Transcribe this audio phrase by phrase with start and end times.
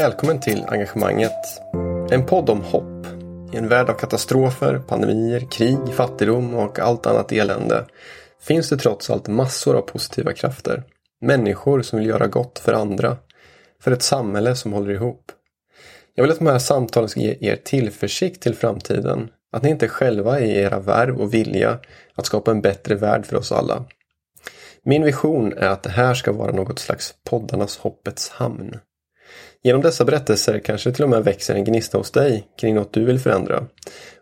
[0.00, 1.60] Välkommen till Engagemanget.
[2.10, 3.06] En podd om hopp.
[3.52, 7.86] I en värld av katastrofer, pandemier, krig, fattigdom och allt annat elände
[8.42, 10.82] finns det trots allt massor av positiva krafter.
[11.20, 13.16] Människor som vill göra gott för andra.
[13.82, 15.32] För ett samhälle som håller ihop.
[16.14, 19.28] Jag vill att de här samtalen ska ge er tillförsikt till framtiden.
[19.52, 21.78] Att ni inte själva är i era värv och vilja
[22.14, 23.84] att skapa en bättre värld för oss alla.
[24.82, 28.76] Min vision är att det här ska vara något slags poddarnas hoppets hamn.
[29.62, 32.92] Genom dessa berättelser kanske det till och med växer en gnista hos dig kring något
[32.92, 33.66] du vill förändra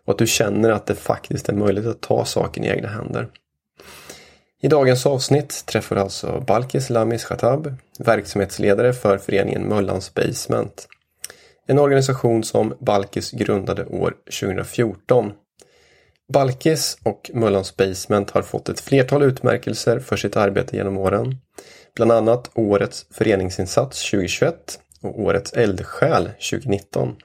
[0.05, 3.27] och att du känner att det faktiskt är möjligt att ta saken i egna händer.
[4.61, 10.87] I dagens avsnitt träffar du alltså Balkis Lamis Khatab, verksamhetsledare för föreningen Möllans Basement.
[11.67, 15.31] En organisation som Balkis grundade år 2014.
[16.33, 21.37] Balkis och Möllans Basement har fått ett flertal utmärkelser för sitt arbete genom åren.
[21.95, 27.15] Bland annat Årets föreningsinsats 2021 och Årets eldsjäl 2019.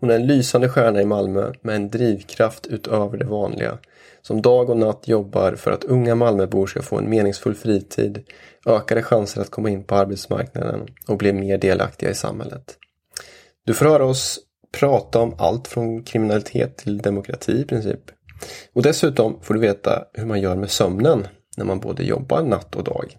[0.00, 3.78] Hon är en lysande stjärna i Malmö med en drivkraft utöver det vanliga
[4.22, 8.22] som dag och natt jobbar för att unga Malmöbor ska få en meningsfull fritid,
[8.66, 12.76] ökade chanser att komma in på arbetsmarknaden och bli mer delaktiga i samhället.
[13.66, 14.40] Du får höra oss
[14.72, 18.00] prata om allt från kriminalitet till demokrati i princip.
[18.72, 22.74] Och dessutom får du veta hur man gör med sömnen när man både jobbar natt
[22.76, 23.16] och dag.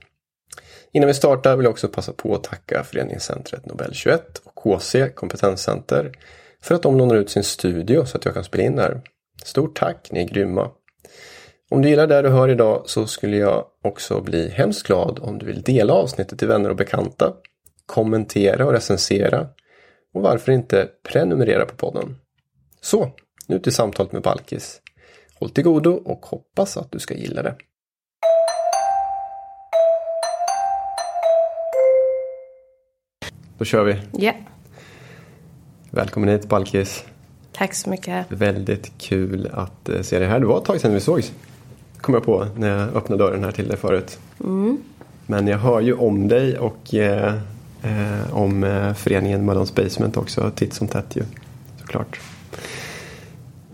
[0.95, 5.09] Innan vi startar vill jag också passa på att tacka Föreningscentret Nobel 21 och KC
[5.09, 6.11] Kompetenscenter
[6.61, 9.01] för att de lånar ut sin studio så att jag kan spela in här.
[9.43, 10.71] Stort tack, ni är grymma!
[11.69, 15.39] Om du gillar det du hör idag så skulle jag också bli hemskt glad om
[15.39, 17.33] du vill dela avsnittet till vänner och bekanta,
[17.85, 19.47] kommentera och recensera
[20.13, 22.15] och varför inte prenumerera på podden.
[22.81, 23.11] Så,
[23.47, 24.81] nu till samtalet med Balkis.
[25.39, 27.55] Håll till godo och hoppas att du ska gilla det.
[33.57, 33.95] Då kör vi.
[34.11, 34.33] Ja.
[35.91, 37.03] Välkommen hit Balkis.
[37.51, 38.25] Tack så mycket.
[38.29, 40.39] Väldigt kul att eh, se dig här.
[40.39, 41.33] Det var ett tag sedan vi sågs.
[42.01, 44.19] Kom jag på när jag öppnade dörren här till dig förut.
[44.43, 44.77] Mm.
[45.25, 47.33] Men jag hör ju om dig och eh,
[47.83, 51.23] eh, om eh, föreningen Möllans Basement också titt som tätt ju.
[51.79, 52.19] Såklart.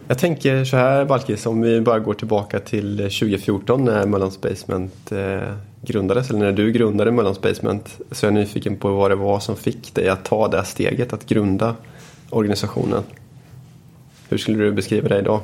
[0.08, 5.12] Jag tänker så här Balkis, om vi bara går tillbaka till 2014 när Möllans Basement
[5.82, 9.40] grundades, eller när du grundade Möllans Basement, så är jag nyfiken på vad det var
[9.40, 11.76] som fick dig att ta det steget att grunda
[12.30, 13.04] organisationen.
[14.30, 15.42] Hur skulle du beskriva det idag?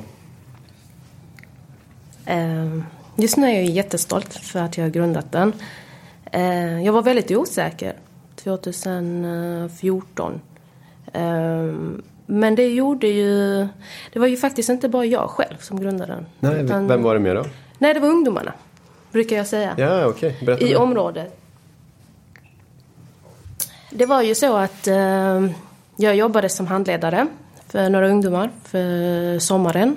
[2.26, 2.78] Eh,
[3.16, 5.52] just nu är jag jättestolt för att jag har grundat den.
[6.32, 7.92] Eh, jag var väldigt osäker
[8.36, 10.40] 2014.
[11.12, 11.72] Eh,
[12.26, 13.68] men det gjorde ju...
[14.12, 16.26] Det var ju faktiskt inte bara jag själv som grundade den.
[16.40, 17.44] Nej, vem var det mer då?
[17.78, 18.52] Nej, det var ungdomarna.
[19.12, 19.74] Brukar jag säga.
[19.78, 20.30] Ja, okej.
[20.30, 20.46] Okay.
[20.46, 20.76] Berätta I mer.
[20.76, 21.40] området.
[23.90, 25.46] Det var ju så att eh,
[25.96, 27.26] jag jobbade som handledare
[27.66, 29.96] för några ungdomar för sommaren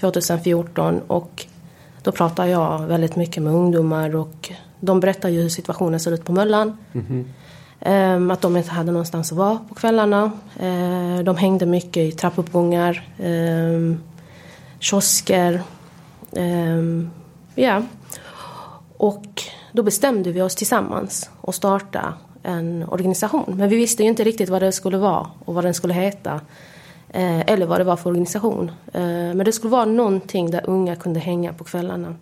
[0.00, 1.46] 2014 och
[2.02, 6.24] då pratade jag väldigt mycket med ungdomar och de berättade ju hur situationen ser ut
[6.24, 6.78] på Möllan.
[6.92, 7.24] Mm -hmm.
[7.80, 10.30] Um, att de inte hade någonstans att vara på kvällarna.
[10.62, 14.02] Uh, de hängde mycket i trappuppgångar, um,
[14.78, 15.62] kiosker.
[16.30, 17.10] Um,
[17.54, 17.82] ja.
[18.96, 19.42] Och
[19.72, 23.54] då bestämde vi oss tillsammans att starta en organisation.
[23.56, 26.40] Men vi visste ju inte riktigt vad det skulle vara och vad den skulle heta.
[27.08, 28.70] Eh, eller vad det var för organisation.
[28.92, 32.14] Eh, men det skulle vara någonting där unga kunde hänga på kvällarna.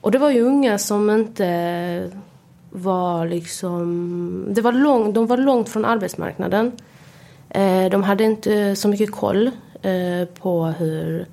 [0.00, 2.10] Och det var ju unga som inte
[2.70, 4.46] var liksom...
[4.50, 6.72] Det var lång, de var långt från arbetsmarknaden.
[7.50, 9.50] Eh, de hade inte så mycket koll
[10.40, 11.26] på hur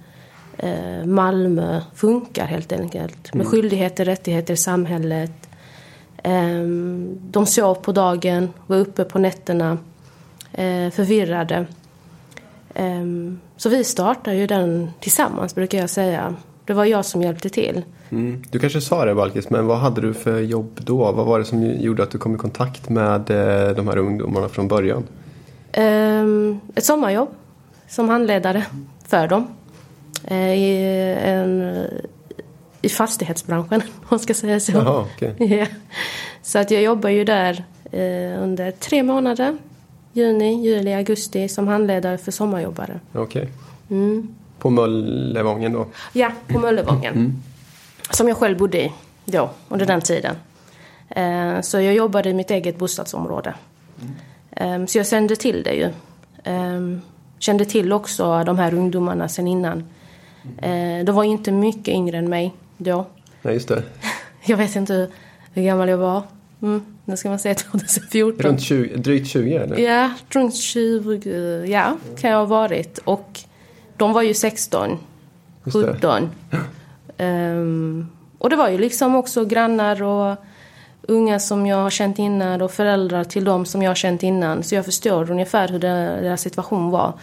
[1.06, 3.34] Malmö funkar helt enkelt.
[3.34, 3.52] Med mm.
[3.52, 5.50] skyldigheter, rättigheter i samhället.
[7.32, 9.78] De sov på dagen, var uppe på nätterna,
[10.92, 11.66] förvirrade.
[13.58, 16.36] Så vi startade ju den tillsammans brukar jag säga.
[16.66, 17.84] Det var jag som hjälpte till.
[18.10, 18.44] Mm.
[18.52, 21.12] Du kanske sa det Balkis, men vad hade du för jobb då?
[21.12, 24.50] Vad var det som gjorde att du kom i kontakt med eh, de här ungdomarna
[24.50, 25.04] från början?
[25.78, 27.30] Um, ett sommarjobb
[27.88, 28.66] som handledare
[29.08, 29.48] för dem.
[30.32, 31.88] Uh, I, en,
[32.82, 34.72] I fastighetsbranschen, om man ska säga så.
[34.72, 35.34] Jaha, okay.
[35.48, 35.68] yeah.
[36.42, 37.64] Så att jag jobbar ju där
[37.94, 39.58] uh, under tre månader.
[40.14, 43.00] Juni, juli, augusti som handledare för sommarjobbare.
[43.14, 43.42] Okej.
[43.42, 43.48] Okay.
[43.98, 44.36] Mm.
[44.60, 45.88] På Möllevången då?
[46.14, 47.14] Ja, på Möllevången.
[47.14, 47.44] Mm.
[48.12, 48.92] Som jag själv bodde i
[49.26, 50.36] då, under den tiden.
[51.10, 53.54] Eh, så jag jobbade i mitt eget bostadsområde.
[54.52, 54.88] Mm.
[54.88, 55.90] Så jag kände till det ju.
[56.44, 57.02] Ehm,
[57.40, 59.84] kände till också de här ungdomarna sen innan.
[60.62, 61.06] Mm.
[61.06, 63.06] De var inte mycket yngre än mig då.
[63.42, 63.84] Nej, just det.
[64.46, 65.08] Jag vet inte
[65.54, 66.24] hur gammal jag var.
[66.62, 66.82] Mm.
[67.06, 68.46] nu ska man säga 2014.
[68.46, 69.78] Runt 20, drygt 20 eller?
[69.78, 72.98] Ja, runt 20, ja, kan jag ha varit.
[72.98, 73.40] Och
[73.98, 74.98] de var ju 16,
[75.64, 76.30] 17.
[77.18, 80.36] Um, och det var ju liksom också grannar och
[81.10, 84.64] unga som jag har känt innan och föräldrar till dem som jag har känt innan.
[84.64, 87.14] Så jag förstår ungefär hur deras situation var.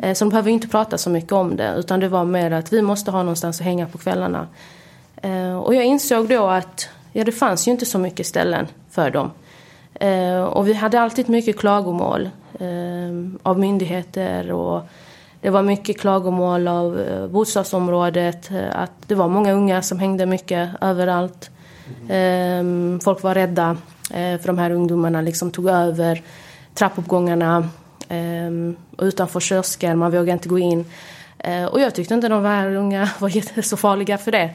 [0.00, 0.14] Mm.
[0.14, 2.82] Så de behöver inte prata så mycket om det utan det var mer att vi
[2.82, 4.46] måste ha någonstans att hänga på kvällarna.
[5.16, 9.10] Eh, och jag insåg då att ja, det fanns ju inte så mycket ställen för
[9.10, 9.30] dem.
[9.94, 12.30] Eh, och vi hade alltid mycket klagomål
[13.42, 14.82] av myndigheter och
[15.40, 16.98] det var mycket klagomål av
[17.32, 18.50] bostadsområdet.
[18.72, 21.50] Att det var många unga som hängde mycket överallt.
[22.08, 23.00] Mm.
[23.00, 23.76] Folk var rädda
[24.10, 26.22] eh, för de här ungdomarna liksom tog över
[26.74, 27.68] trappuppgångarna
[28.08, 30.84] ehm, utanför kiosker, man vågade inte gå in.
[31.38, 34.50] Eh, och jag tyckte inte de här unga var så farliga för det.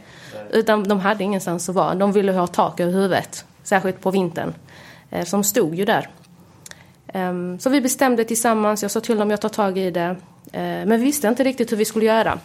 [0.52, 1.96] Utan de hade ingenstans att vara.
[1.96, 4.54] De ville ha tak över huvudet, särskilt på vintern.
[5.10, 6.10] Eh, de stod ju där.
[7.08, 10.16] Ehm, så vi bestämde tillsammans, jag sa till dem att jag tar tag i det.
[10.56, 12.40] Men vi visste inte riktigt hur vi skulle göra.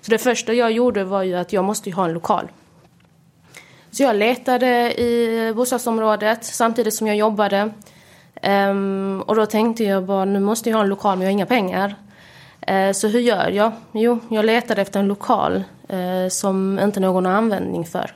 [0.00, 2.48] Så det första jag gjorde var ju att jag måste ha en lokal.
[3.90, 7.70] Så jag letade i bostadsområdet samtidigt som jag jobbade.
[8.42, 11.32] Um, och då tänkte jag bara, nu måste jag ha en lokal men jag har
[11.32, 11.94] inga pengar.
[12.70, 13.72] Uh, så hur gör jag?
[13.92, 18.14] Jo, jag letade efter en lokal uh, som inte någon har användning för.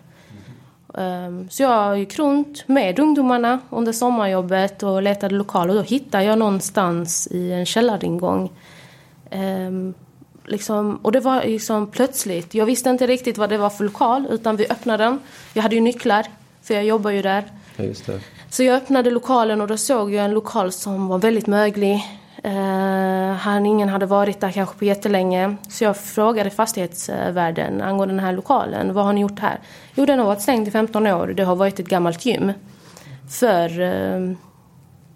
[0.87, 5.69] Um, så jag gick runt med ungdomarna under sommarjobbet och letade lokaler.
[5.69, 8.50] Och då hittade jag någonstans i en källaringång um,
[9.41, 9.94] ehm,
[10.46, 12.55] liksom, och det var liksom plötsligt.
[12.55, 15.20] Jag visste inte riktigt vad det var för lokal utan vi öppnade den.
[15.52, 16.26] Jag hade ju nycklar
[16.62, 17.44] för jag jobbar ju där.
[17.76, 17.85] Ja.
[18.50, 22.05] Så jag öppnade lokalen och då såg jag en lokal som var väldigt möglig.
[22.46, 25.56] Uh, han, ingen hade varit där kanske på jättelänge.
[25.69, 28.94] Så jag frågade fastighetsvärden angående den här lokalen.
[28.94, 29.61] Vad har ni gjort här?
[29.94, 31.26] Jo, den har varit stängd i 15 år.
[31.26, 32.52] Det har varit ett gammalt gym
[33.31, 34.37] för uh,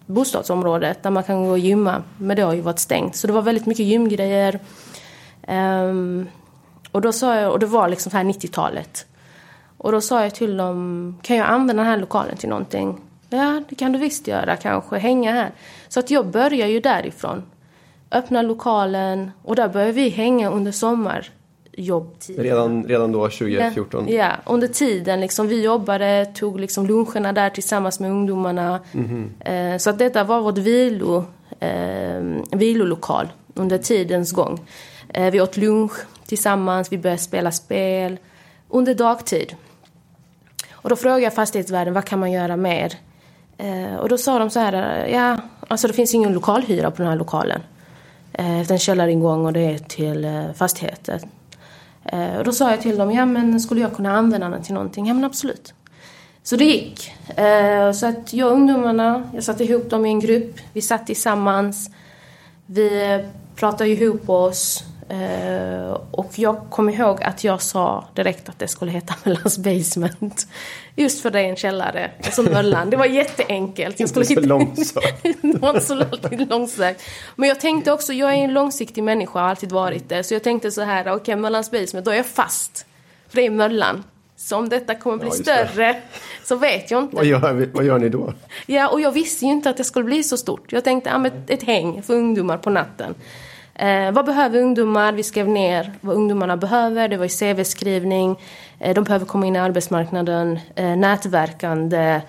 [0.06, 2.02] bostadsområdet där man kan gå och gymma.
[2.16, 3.16] Men det har ju varit stängt.
[3.16, 4.60] Så det var väldigt mycket gymgrejer.
[5.48, 6.28] Um,
[6.92, 9.06] och då sa jag, och det var liksom här 90-talet.
[9.78, 13.00] Och då sa jag till dem, kan jag använda den här lokalen till någonting?
[13.30, 15.50] Ja, det kan du visst göra, kanske hänga här.
[15.88, 17.42] Så att jag börjar ju därifrån.
[18.10, 22.44] Öppna lokalen och där började vi hänga under sommarjobbtiden.
[22.44, 24.06] Redan, redan då, 2014?
[24.08, 25.48] Ja, ja, under tiden liksom.
[25.48, 28.80] Vi jobbade, tog liksom luncherna där tillsammans med ungdomarna.
[28.92, 29.72] Mm -hmm.
[29.72, 31.24] eh, så att detta var vårt vilo,
[31.60, 32.22] eh,
[32.52, 34.60] vilolokal under tidens gång.
[35.08, 35.93] Eh, vi åt lunch
[36.26, 38.19] tillsammans, vi började spela spel
[38.69, 39.55] under dagtid.
[40.72, 42.93] Och då frågade jag fastighetsvärden, vad kan man göra mer?
[43.58, 45.37] Eh, och då sa de så här, ja,
[45.69, 47.60] alltså det finns ingen lokalhyra på den här lokalen.
[48.32, 51.20] Eh, det är en källaringång och det är till fastigheten.
[52.38, 55.06] Och då sa jag till dem, ja men skulle jag kunna använda den till någonting?
[55.06, 55.75] Ja men absolut.
[56.43, 57.12] Så det gick.
[57.94, 60.56] Så att jag och ungdomarna, jag satte ihop dem i en grupp.
[60.72, 61.90] Vi satt tillsammans.
[62.66, 63.20] Vi
[63.56, 64.84] pratade ihop oss.
[65.12, 70.46] Uh, och jag kommer ihåg att jag sa direkt att det skulle heta Mellans Basement.
[70.96, 72.90] Just för det är en källare, som Möllan.
[72.90, 74.00] Det var jätteenkelt.
[74.00, 75.87] Jag skulle inte så långsökt.
[75.87, 77.02] så långsökt.
[77.37, 80.25] Men jag tänkte också, jag är en långsiktig människa, har alltid varit det.
[80.25, 82.87] Så jag tänkte så här, okej okay, Möllans Basement, då är jag fast.
[83.28, 84.04] För det är Möllan.
[84.37, 86.02] Så om detta kommer bli ja, större
[86.44, 87.16] så vet jag inte.
[87.16, 88.35] Vad gör, vad gör ni då?
[88.66, 90.73] Ja, och jag visste ju inte att det skulle bli så stort.
[90.73, 93.14] Jag tänkte, ja, ett häng för ungdomar på natten.
[93.78, 95.12] Eh, vad behöver ungdomar?
[95.12, 97.08] Vi skrev ner vad ungdomarna behöver.
[97.08, 98.37] Det var ju CV-skrivning.
[98.78, 100.58] Eh, de behöver komma in i arbetsmarknaden.
[100.75, 102.20] Eh, nätverkande.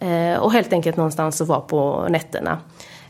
[0.00, 2.58] Eh, och helt enkelt någonstans att vara på nätterna.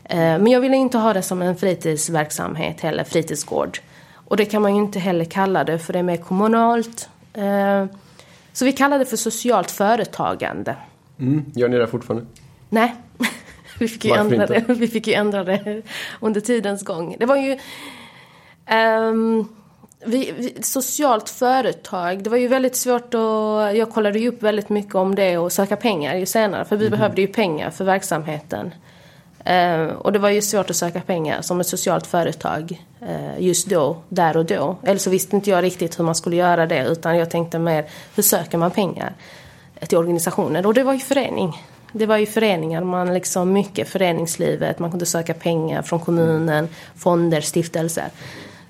[0.03, 3.79] Eh, men jag ville inte ha det som en fritidsverksamhet heller, fritidsgård.
[4.13, 7.09] Och det kan man ju inte heller kalla det för det är mer kommunalt.
[7.33, 7.85] Eh,
[8.53, 10.75] så vi kallade det för socialt företagande.
[11.19, 11.45] Mm.
[11.55, 12.25] Gör ni det fortfarande?
[12.69, 12.95] Nej.
[13.79, 14.63] Vi, fick ju ändra det.
[14.67, 15.81] vi fick ju ändra det
[16.19, 17.15] under tidens gång.
[17.19, 17.57] Det var ju...
[18.71, 19.47] Um,
[20.05, 23.77] vi, vi, socialt företag, det var ju väldigt svårt att...
[23.77, 26.65] Jag kollade ju upp väldigt mycket om det och söka pengar ju senare.
[26.65, 26.99] För vi mm.
[26.99, 28.73] behövde ju pengar för verksamheten.
[29.49, 33.67] Uh, och det var ju svårt att söka pengar som ett socialt företag uh, just
[33.67, 34.77] då, där och då.
[34.83, 37.85] Eller så visste inte jag riktigt hur man skulle göra det utan jag tänkte mer,
[38.15, 39.13] hur söker man pengar
[39.87, 40.65] till organisationer?
[40.65, 41.53] Och det var ju förening.
[41.93, 47.41] Det var ju föreningar, man liksom mycket föreningslivet, man kunde söka pengar från kommunen, fonder,
[47.41, 48.09] stiftelser.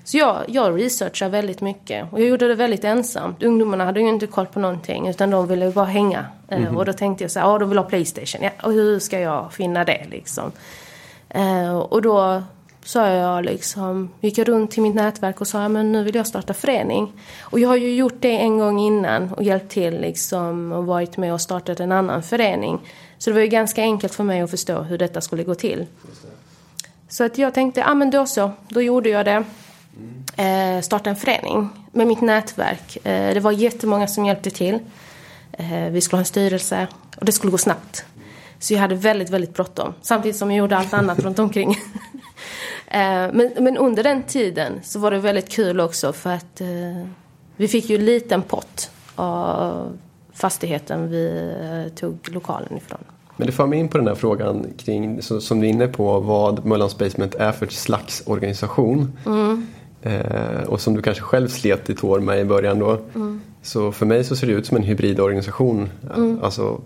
[0.04, 3.42] Så jag, jag researchade väldigt mycket och jag gjorde det väldigt ensamt.
[3.42, 6.26] Ungdomarna hade ju inte koll på någonting utan de ville bara hänga.
[6.48, 6.76] Mm -hmm.
[6.76, 9.20] Och då tänkte jag så här, ja de vill ha Playstation, ja, och hur ska
[9.20, 10.52] jag finna det liksom?
[11.36, 12.42] Uh, och då
[12.84, 16.26] sa jag liksom, gick jag runt till mitt nätverk och sa men nu vill jag
[16.26, 17.12] starta förening.
[17.40, 21.16] Och jag har ju gjort det en gång innan och hjälpt till liksom och varit
[21.16, 22.80] med och startat en annan förening.
[23.20, 25.86] Så det var ju ganska enkelt för mig att förstå hur detta skulle gå till.
[27.08, 29.44] Så att jag tänkte, ja men då så, då gjorde jag det.
[30.42, 33.06] Eh, startade en förening med mitt nätverk.
[33.06, 34.78] Eh, det var jättemånga som hjälpte till.
[35.52, 36.86] Eh, vi skulle ha en styrelse
[37.16, 38.04] och det skulle gå snabbt.
[38.58, 39.94] Så jag hade väldigt, väldigt bråttom.
[40.02, 41.78] Samtidigt som jag gjorde allt annat runt omkring.
[42.92, 47.06] Eh, men, men, under den tiden så var det väldigt kul också för att eh,
[47.56, 49.98] vi fick ju en liten pott av
[50.40, 52.98] fastigheten vi eh, tog lokalen ifrån.
[53.36, 56.20] Men det för mig in på den här frågan kring, som du är inne på,
[56.20, 59.18] vad Möllans Basement är för slags organisation.
[59.26, 59.66] Mm.
[60.02, 62.98] Eh, och som du kanske själv slet i tår med i början då.
[63.14, 63.40] Mm.
[63.62, 65.88] Så för mig så ser det ut som en hybridorganisation.
[66.16, 66.38] Mm.
[66.42, 66.80] Alltså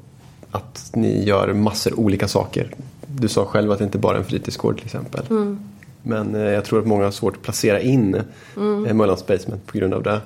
[0.50, 2.74] att ni gör massor olika saker.
[3.06, 5.26] Du sa själv att det inte bara är en fritidsgård till exempel.
[5.30, 5.58] Mm.
[6.02, 8.20] Men eh, jag tror att många har svårt att placera in
[8.56, 8.86] mm.
[8.86, 10.20] Eh, Möllans Basement på grund av det.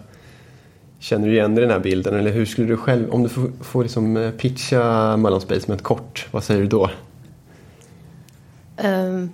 [0.99, 3.29] Känner du igen dig i den här bilden eller hur skulle du själv, om du
[3.29, 6.91] får, får liksom eh, pitcha Möllans Basement kort, vad säger du då?
[8.85, 9.33] Um,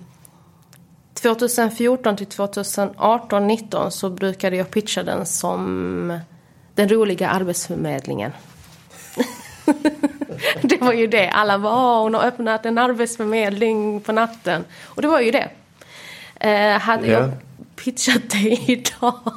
[1.13, 6.19] 2014 till 2018, 19 så brukade jag pitcha den som
[6.75, 8.31] den roliga arbetsförmedlingen.
[10.61, 11.29] det var ju det.
[11.29, 14.63] Alla var hon har öppnat en arbetsförmedling på natten.
[14.83, 15.49] Och det var ju det.
[16.35, 17.21] Eh, hade yeah.
[17.21, 17.31] jag
[17.75, 19.33] pitchat det idag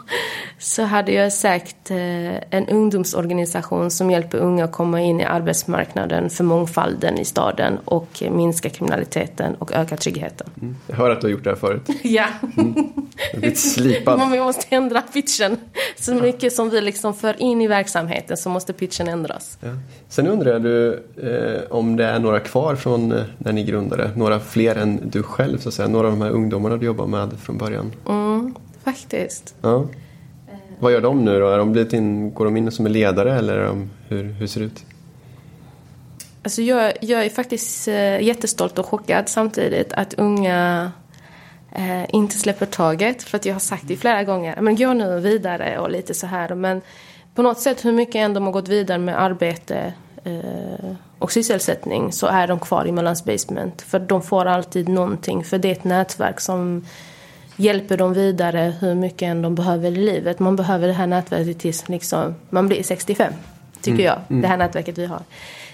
[0.59, 6.31] så hade jag sagt eh, en ungdomsorganisation som hjälper unga att komma in i arbetsmarknaden
[6.31, 10.51] för mångfalden i staden och minska kriminaliteten och öka tryggheten.
[10.61, 10.77] Mm.
[10.87, 11.89] Jag hör att du har gjort det här förut.
[12.03, 12.27] ja.
[12.57, 13.55] Mm.
[13.55, 14.19] slipad.
[14.19, 15.57] Man måste ändra pitchen.
[15.97, 19.59] Så mycket som vi liksom för in i verksamheten så måste pitchen ändras.
[19.61, 19.69] Ja.
[20.09, 24.11] Sen undrar du, eh, om det är några kvar från eh, när ni grundade?
[24.17, 25.89] Några fler än du själv så att säga?
[25.89, 27.93] Några av de här ungdomarna du jobbar med från början?
[28.09, 29.55] Mm, faktiskt.
[29.61, 29.87] Ja.
[30.79, 31.49] Vad gör de nu då?
[31.49, 34.67] Är de blivit in, går de in som ledare eller de, hur, hur ser det
[34.67, 34.85] ut?
[36.43, 40.93] Alltså jag, jag är faktiskt eh, jättestolt och chockad samtidigt att unga
[41.73, 43.23] eh, inte släpper taget.
[43.23, 46.27] För att jag har sagt det flera gånger, men gå nu vidare och lite så
[46.27, 46.55] här.
[46.55, 46.81] Men
[47.39, 49.93] på något sätt hur mycket än de har gått vidare med arbete
[50.25, 53.83] eh, och sysselsättning så är de kvar i Mellands Basement.
[53.83, 56.87] För de får alltid någonting, för det är ett nätverk som
[57.57, 60.39] hjälper dem vidare hur mycket än de behöver i livet.
[60.39, 63.33] Man behöver det här nätverket tills liksom, man blir 65,
[63.81, 64.07] tycker mm.
[64.07, 64.19] jag.
[64.29, 64.43] Mm.
[64.43, 65.21] Det här nätverket vi har.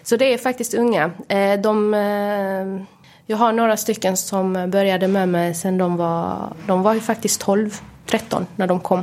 [0.02, 1.10] Så det är faktiskt unga.
[1.28, 2.84] Eh, de, eh,
[3.26, 7.40] jag har några stycken som började med mig sen de var, de var ju faktiskt
[7.40, 9.02] 12, 13 när de kom.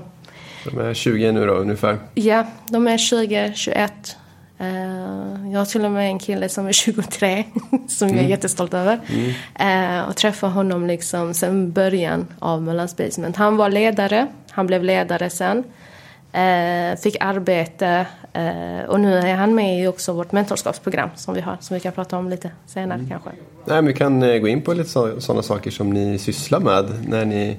[0.63, 1.97] De är 20 nu då ungefär?
[2.13, 4.17] Ja, de är 20, 21.
[4.61, 7.43] Uh, jag har till och med en kille som är 23
[7.87, 8.09] som mm.
[8.09, 8.29] jag är mm.
[8.29, 8.99] jättestolt över.
[9.09, 9.99] Mm.
[9.99, 13.35] Uh, och träffar honom liksom sen början av Mellands Basement.
[13.35, 15.63] Han var ledare, han blev ledare sen.
[16.37, 18.05] Uh, fick arbete
[18.87, 21.57] och nu är han med i också vårt mentorskapsprogram som vi har.
[21.59, 23.09] Som vi kan prata om lite senare mm.
[23.09, 23.29] kanske.
[23.65, 27.57] Nej, vi kan gå in på lite sådana saker som ni sysslar med när ni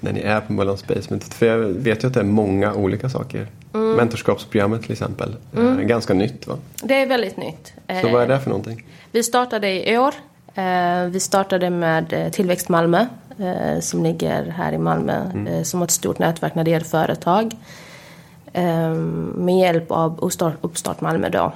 [0.00, 1.34] när ni är på Möllans Basement?
[1.34, 3.46] För jag vet ju att det är många olika saker.
[3.74, 3.92] Mm.
[3.92, 5.36] Mentorskapsprogrammet till exempel.
[5.56, 5.86] Mm.
[5.86, 6.56] Ganska nytt va?
[6.82, 7.72] Det är väldigt nytt.
[8.02, 8.86] Så vad är det för någonting?
[9.12, 10.14] Vi startade i år.
[10.54, 13.06] Eh, vi startade med eh, Tillväxt Malmö
[13.80, 15.64] som ligger här i Malmö mm.
[15.64, 17.56] som har ett stort nätverk när det gäller företag.
[19.34, 20.18] Med hjälp av
[20.60, 21.52] Uppstart Malmö då.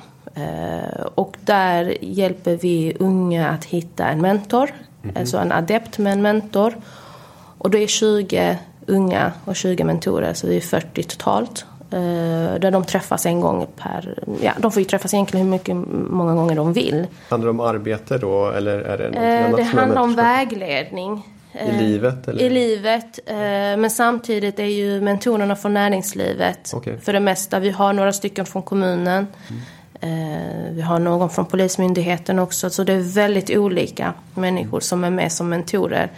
[1.14, 4.70] Och där hjälper vi unga att hitta en mentor.
[5.02, 5.16] Mm.
[5.16, 6.74] Alltså en adept med en mentor.
[7.62, 11.64] Och det är 20 unga och 20 mentorer, så vi är 40 totalt.
[11.90, 14.18] Eh, där de träffas en gång per...
[14.40, 15.76] Ja, de får ju träffas egentligen hur mycket,
[16.10, 17.06] många gånger de vill.
[17.28, 21.26] Handlar det om arbete då eller är det något eh, annat Det handlar om vägledning.
[21.52, 22.28] I eh, livet?
[22.28, 22.42] Eller?
[22.42, 23.18] I livet.
[23.78, 26.98] Men samtidigt är ju mentorerna från näringslivet okay.
[26.98, 27.60] för det mesta.
[27.60, 29.26] Vi har några stycken från kommunen.
[30.00, 30.74] Mm.
[30.74, 32.70] Vi har någon från Polismyndigheten också.
[32.70, 36.10] Så det är väldigt olika människor som är med som mentorer.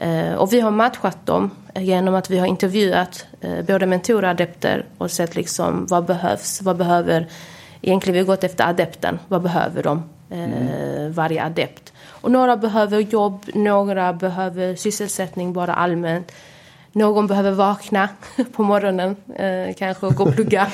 [0.00, 4.30] Eh, och vi har matchat dem genom att vi har intervjuat eh, både mentorer och
[4.30, 7.26] adepter och sett liksom vad behövs, vad behöver,
[7.82, 11.12] egentligen vi har gått efter adepten, vad behöver de, eh, mm.
[11.12, 11.92] varje adept.
[12.06, 16.32] Och några behöver jobb, några behöver sysselsättning bara allmänt.
[16.92, 18.08] Någon behöver vakna
[18.52, 19.16] på morgonen
[19.78, 20.66] kanske och gå och plugga.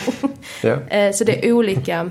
[1.14, 2.10] så det är olika.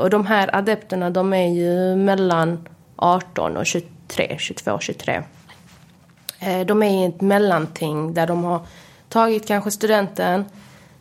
[0.00, 5.22] Och de här adepterna de är ju mellan 18 och 23, 22, 23.
[6.44, 8.60] Eh, de är i ett mellanting där de har
[9.08, 10.44] tagit kanske studenten,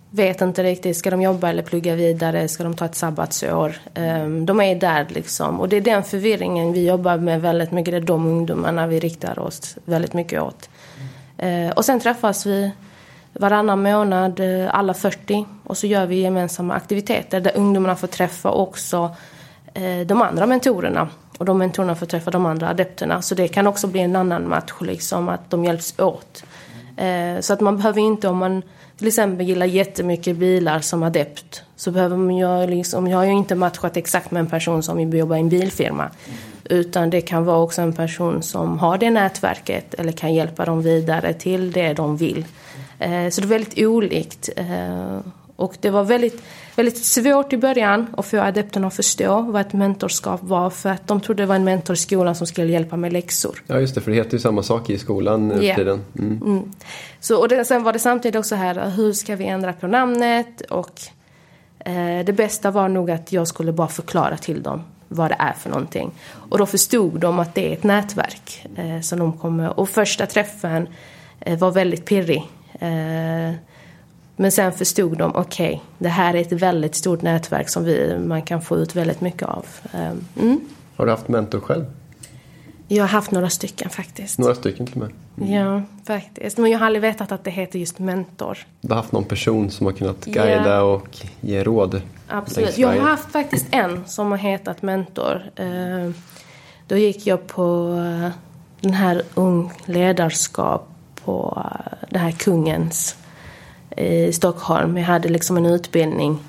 [0.09, 3.75] vet inte riktigt, ska de jobba eller plugga vidare, ska de ta ett sabbatsår?
[3.93, 5.59] Ehm, de är där liksom.
[5.59, 9.00] Och det är den förvirringen vi jobbar med väldigt mycket, det är de ungdomarna vi
[9.00, 10.69] riktar oss väldigt mycket åt.
[11.38, 12.71] Eh, och sen träffas vi
[13.33, 15.45] varannan månad, eh, alla 40.
[15.63, 19.15] Och så gör vi gemensamma aktiviteter där ungdomarna får träffa också
[19.74, 21.10] Eh, de andra mentorerna.
[21.38, 23.22] Och de mentorerna får träffa de andra adepterna.
[23.22, 26.44] Så det kan också bli en annan match, liksom att de hjälps åt.
[26.98, 28.62] Eh, så att man behöver inte, om man
[28.98, 33.32] till exempel gillar jättemycket bilar som adept, så behöver man ju liksom, jag har ju
[33.32, 36.10] inte matchat exakt med en person som vill jobba i en bilfirma.
[36.63, 40.82] Utan det kan vara också en person som har det nätverket eller kan hjälpa dem
[40.82, 42.46] vidare till det de vill.
[43.00, 44.50] Eh, så det är väldigt olikt.
[45.57, 46.43] Eh, och det var väldigt,
[46.75, 50.69] väldigt svårt i början att få adepterna att förstå vad ett mentorskap var.
[50.69, 53.63] För att de trodde det var en mentor i skolan som skulle hjälpa med läxor.
[53.67, 55.77] Ja just det, för det heter ju samma sak i skolan nu yeah.
[55.77, 56.01] tiden.
[56.19, 56.41] Mm.
[56.41, 56.72] Mm.
[57.19, 60.62] Så, och det, sen var det samtidigt också här, hur ska vi ändra på namnet?
[60.62, 61.01] Och
[61.79, 65.53] eh, det bästa var nog att jag skulle bara förklara till dem vad det är
[65.53, 66.12] för någonting.
[66.50, 68.67] Och då förstod de att det är ett nätverk.
[68.75, 70.88] Eh, som de kommer, och första träffen
[71.39, 72.43] eh, var väldigt pirrig.
[74.35, 78.17] Men sen förstod de, okej, okay, det här är ett väldigt stort nätverk som vi,
[78.17, 79.65] man kan få ut väldigt mycket av.
[79.91, 80.59] Ehm, mm.
[80.95, 81.85] Har du haft mentor själv?
[82.87, 84.39] Jag har haft några stycken faktiskt.
[84.39, 85.11] Några stycken till och med?
[85.37, 85.53] Mm.
[85.53, 86.57] Ja, faktiskt.
[86.57, 88.57] Men jag har aldrig vetat att det heter just mentor.
[88.81, 90.83] Du har haft någon person som har kunnat guida yeah.
[90.83, 92.01] och ge råd?
[92.27, 92.77] Absolut.
[92.77, 95.41] Jag har haft faktiskt en som har hetat mentor.
[95.55, 96.13] Ehm,
[96.87, 98.29] då gick jag på eh,
[98.81, 100.87] den här Ung ledarskap
[101.25, 103.15] på eh, det här Kungens
[103.97, 104.97] i Stockholm.
[104.97, 106.39] Jag hade liksom en utbildning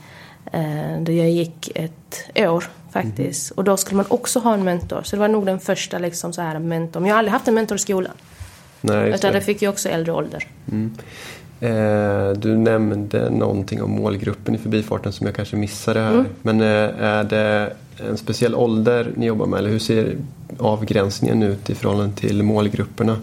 [0.52, 3.50] eh, där jag gick ett år faktiskt.
[3.50, 3.58] Mm.
[3.58, 5.02] Och då skulle man också ha en mentor.
[5.04, 7.02] Så det var nog den första liksom så här mentorn.
[7.02, 8.12] Men jag har aldrig haft en mentor i skolan.
[8.80, 9.40] Nej, Utan det.
[9.40, 10.46] fick jag också äldre ålder.
[10.72, 10.94] Mm.
[11.60, 16.12] Eh, du nämnde någonting om målgruppen i förbifarten som jag kanske missade här.
[16.12, 16.26] Mm.
[16.42, 17.72] Men eh, är det
[18.08, 19.58] en speciell ålder ni jobbar med?
[19.58, 20.16] Eller hur ser
[20.58, 23.16] avgränsningen ut i förhållande till målgrupperna?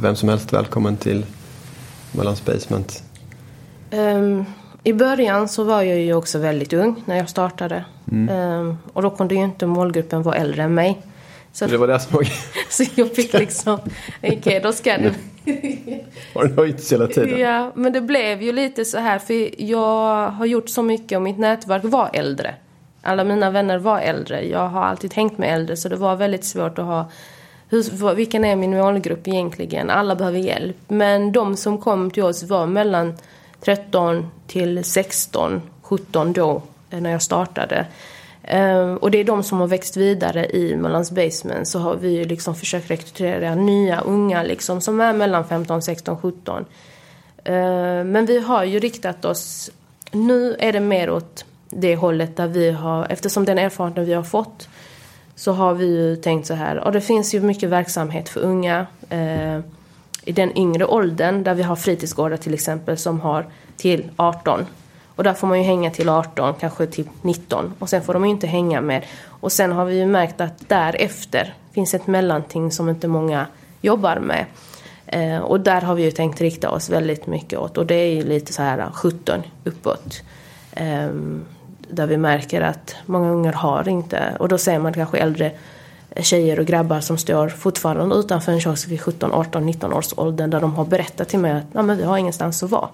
[0.00, 1.26] Vem som helst välkommen till
[2.12, 3.02] Mellan Basement.
[3.94, 4.44] Um,
[4.84, 7.84] I början så var jag ju också väldigt ung när jag startade.
[8.12, 8.36] Mm.
[8.36, 11.02] Um, och då kunde ju inte målgruppen vara äldre än mig.
[11.52, 12.28] Så, det var det som var
[12.70, 13.74] Så jag fick liksom,
[14.22, 15.12] okej okay, då ska du...
[16.34, 17.38] har den höjts hela tiden?
[17.38, 21.22] Ja, men det blev ju lite så här för jag har gjort så mycket och
[21.22, 22.54] mitt nätverk var äldre.
[23.02, 24.48] Alla mina vänner var äldre.
[24.48, 27.10] Jag har alltid hängt med äldre så det var väldigt svårt att ha
[27.68, 29.90] hur, vilken är min målgrupp egentligen?
[29.90, 30.76] Alla behöver hjälp.
[30.88, 33.14] Men de som kom till oss var mellan
[33.64, 37.86] 13 till 16, 17 då, eh, när jag startade.
[38.42, 41.68] Ehm, och det är de som har växt vidare i Möllans Basement.
[41.68, 46.64] Så har vi liksom försökt rekrytera nya unga liksom, som är mellan 15, 16, 17.
[48.04, 49.70] Men vi har ju riktat oss,
[50.10, 54.22] nu är det mer åt det hållet där vi har, eftersom den erfarenheten vi har
[54.22, 54.68] fått
[55.34, 58.86] så har vi ju tänkt så här, och det finns ju mycket verksamhet för unga
[59.08, 59.62] ehm,
[60.22, 63.46] i den yngre åldern där vi har fritidsgårdar till exempel som har
[63.76, 64.66] till 18.
[65.16, 68.24] Och där får man ju hänga till 18, kanske till 19 och sen får de
[68.24, 69.04] ju inte hänga med.
[69.26, 73.46] Och sen har vi ju märkt att därefter finns ett mellanting som inte många
[73.80, 74.44] jobbar med.
[75.06, 78.14] Eh, och där har vi ju tänkt rikta oss väldigt mycket åt och det är
[78.14, 80.22] ju lite så här 17 uppåt.
[80.72, 81.08] Eh,
[81.88, 85.52] där vi märker att många ungar har inte, och då ser man kanske äldre
[86.22, 90.50] tjejer och grabbar som står fortfarande utanför en kiosk vid 17, 18, 19 års åldern
[90.50, 92.88] där de har berättat till mig att Nej, men vi har ingenstans att vara.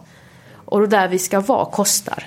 [0.52, 2.24] Och där vi ska vara kostar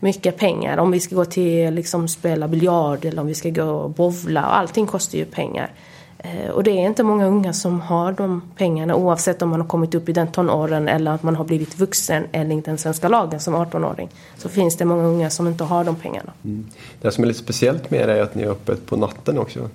[0.00, 0.78] mycket pengar.
[0.78, 4.42] Om vi ska gå till liksom spela biljard eller om vi ska gå och bovla.
[4.42, 5.70] Allting kostar ju pengar.
[6.18, 9.68] Eh, och det är inte många unga som har de pengarna oavsett om man har
[9.68, 13.40] kommit upp i den tonåren eller att man har blivit vuxen enligt den svenska lagen
[13.40, 14.08] som 18-åring.
[14.38, 16.32] Så finns det många unga som inte har de pengarna.
[16.44, 16.66] Mm.
[17.00, 19.68] Det som är lite speciellt med er är att ni är öppet på natten också.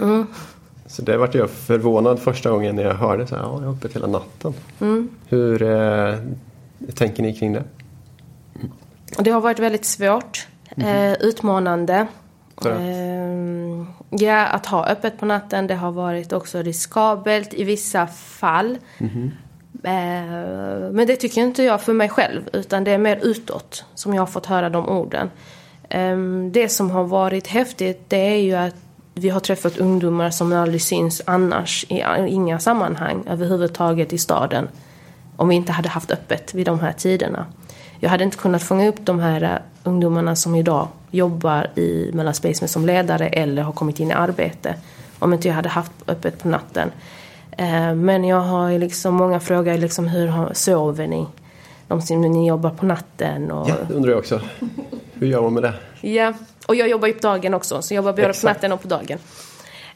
[0.00, 0.26] Mm.
[0.86, 3.76] Så det vart jag förvånad första gången när jag hörde så här, ja, jag är
[3.76, 4.54] öppet hela natten.
[4.80, 5.08] Mm.
[5.28, 6.14] Hur eh,
[6.94, 7.64] tänker ni kring det?
[9.18, 11.12] Det har varit väldigt svårt, mm.
[11.12, 12.06] eh, utmanande.
[12.66, 18.78] Eh, ja, att ha öppet på natten det har varit också riskabelt i vissa fall.
[18.98, 19.30] Mm.
[19.82, 24.14] Eh, men det tycker inte jag för mig själv utan det är mer utåt som
[24.14, 25.30] jag har fått höra de orden.
[25.88, 26.18] Eh,
[26.50, 28.74] det som har varit häftigt det är ju att
[29.20, 34.68] vi har träffat ungdomar som aldrig syns annars i inga sammanhang överhuvudtaget i staden.
[35.36, 37.46] Om vi inte hade haft öppet vid de här tiderna.
[38.00, 42.68] Jag hade inte kunnat fånga upp de här ungdomarna som idag jobbar i Mellan Spaceman
[42.68, 44.74] som ledare eller har kommit in i arbete.
[45.18, 46.90] Om inte jag hade haft öppet på natten.
[47.50, 51.26] Eh, men jag har liksom, många frågar liksom hur sover ni?
[51.88, 53.50] De som ni jobbar på natten.
[53.50, 53.68] Och...
[53.68, 54.40] Ja, det undrar jag också.
[55.12, 55.74] Hur gör man med det?
[56.08, 56.32] Ja,
[56.66, 57.82] och jag jobbar ju på dagen också.
[57.82, 59.18] Så jag jobbar både på natten och på dagen.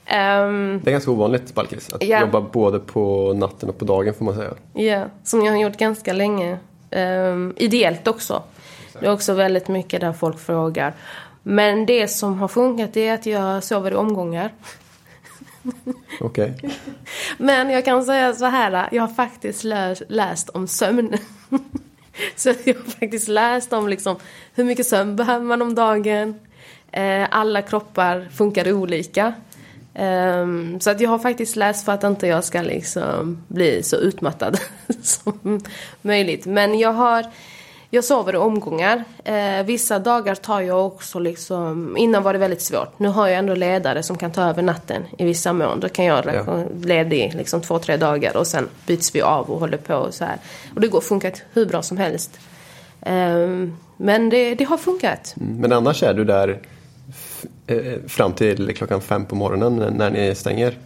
[0.07, 2.21] Ehm, Det är ganska ovanligt, Balkis, att Ja.
[2.21, 4.55] jobba både på natten och på dagen får man säga.
[4.75, 6.59] Ja, som jag har gjort ganska länge.
[6.91, 8.43] Um, ideellt också.
[9.01, 10.95] Det är också väldigt mycket där folk frågar.
[11.43, 14.51] Men det som har funkat är att jag sover i omgångar.
[16.21, 16.55] Okej.
[17.39, 21.15] Men jag kan säga så här, jag har faktiskt lä- läst om sömn.
[22.37, 24.17] så jag har faktiskt läst om liksom,
[24.55, 26.41] hur mycket sömn behöver man om dagen.
[26.97, 29.33] Eh, alla kroppar funkar olika.
[29.95, 33.97] Ehm, så att jag har faktiskt läst för att inte jag ska liksom bli så
[33.97, 34.59] utmattad
[35.03, 35.61] som
[36.03, 36.47] möjligt.
[36.47, 37.25] Men jag har
[37.91, 39.05] jag sover i omgångar.
[39.25, 42.99] Eh, vissa dagar tar jag också liksom, innan var det väldigt svårt.
[42.99, 45.81] Nu har jag ändå ledare som kan ta över natten i vissa mån.
[45.81, 46.65] Då kan jag Ja.
[46.83, 50.25] ledig liksom två, tre dagar och sen byts vi av och håller på och så
[50.25, 50.37] här.
[50.75, 52.39] Och det går funkat hur bra som helst.
[53.01, 55.35] Ehm, men det, det har funkat.
[55.37, 56.57] Men annars är du där eh,
[57.67, 60.79] Eh, fram till klockan fem på morgonen när- ni stänger?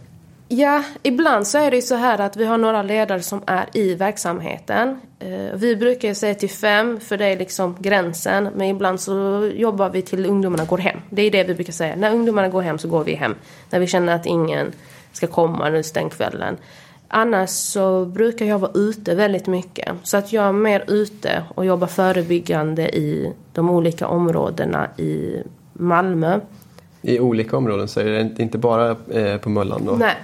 [0.51, 3.65] Ja, ibland så är det ju så här att vi har några ledare som är
[3.73, 4.99] i verksamheten.
[5.19, 8.49] Eh, vi brukar ju säga till fem, för det är liksom gränsen.
[8.55, 10.99] Men ibland så jobbar vi till ungdomarna går hem.
[11.09, 11.95] Det är det vi brukar säga.
[11.95, 13.35] När ungdomarna går hem så går vi hem.
[13.69, 14.71] När vi känner att ingen
[15.11, 16.57] ska komma nu den kvällen.
[17.07, 19.89] Annars så brukar jag vara ute väldigt mycket.
[20.03, 25.35] Så att jag är mer ute och jobbar förebyggande i de olika områdena i
[25.73, 26.39] Malmö.
[27.01, 29.91] I olika områden så är det inte bara eh, på Möllan då?
[29.91, 30.15] Nej.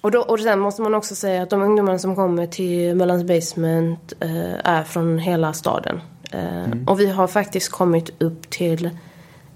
[0.00, 3.24] Och, då, och sen måste man också säga att de ungdomarna som kommer till Möllans
[3.24, 6.00] Basement eh, är från hela staden.
[6.32, 8.90] Eh, Och vi har faktiskt kommit upp till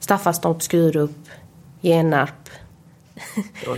[0.01, 1.11] Staffanstorp, Skurup,
[1.81, 2.49] Genarp.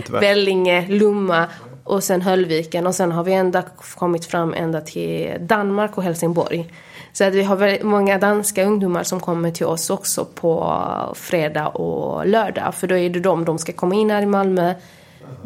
[0.09, 1.47] Vellinge, Lomma
[1.83, 2.87] och sen Höllviken.
[2.87, 3.63] Och sen har vi ända
[3.95, 6.71] kommit fram ända till Danmark och Helsingborg.
[7.15, 10.81] Så att vi har väldigt många danska ungdomar som kommer till oss också på
[11.15, 12.75] fredag och lördag.
[12.75, 14.73] För då är det de, de ska komma in här i Malmö.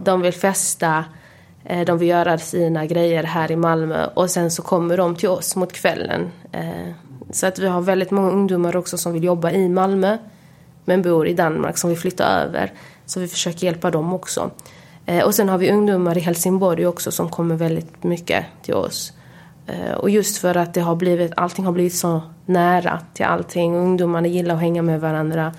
[0.04, 1.06] De vill festa.
[1.66, 4.06] Eh, de vill göra sina grejer här i Malmö.
[4.14, 6.32] Och sen så kommer de till oss mot kvällen.
[6.52, 6.94] Eh,
[7.32, 10.18] så att vi har väldigt många ungdomar också som vill jobba i Malmö
[10.86, 12.74] men bor i Danmark som vill flytta över.
[13.06, 14.52] Så vi försöker hjälpa dem också.
[15.06, 19.14] Eh, och sen har vi ungdomar i Helsingborg också som kommer väldigt mycket till oss.
[19.70, 23.76] Eh, och just för att det har blivit, allting har blivit så nära till allting.
[23.76, 25.54] Ungdomarna gillar att hänga med varandra.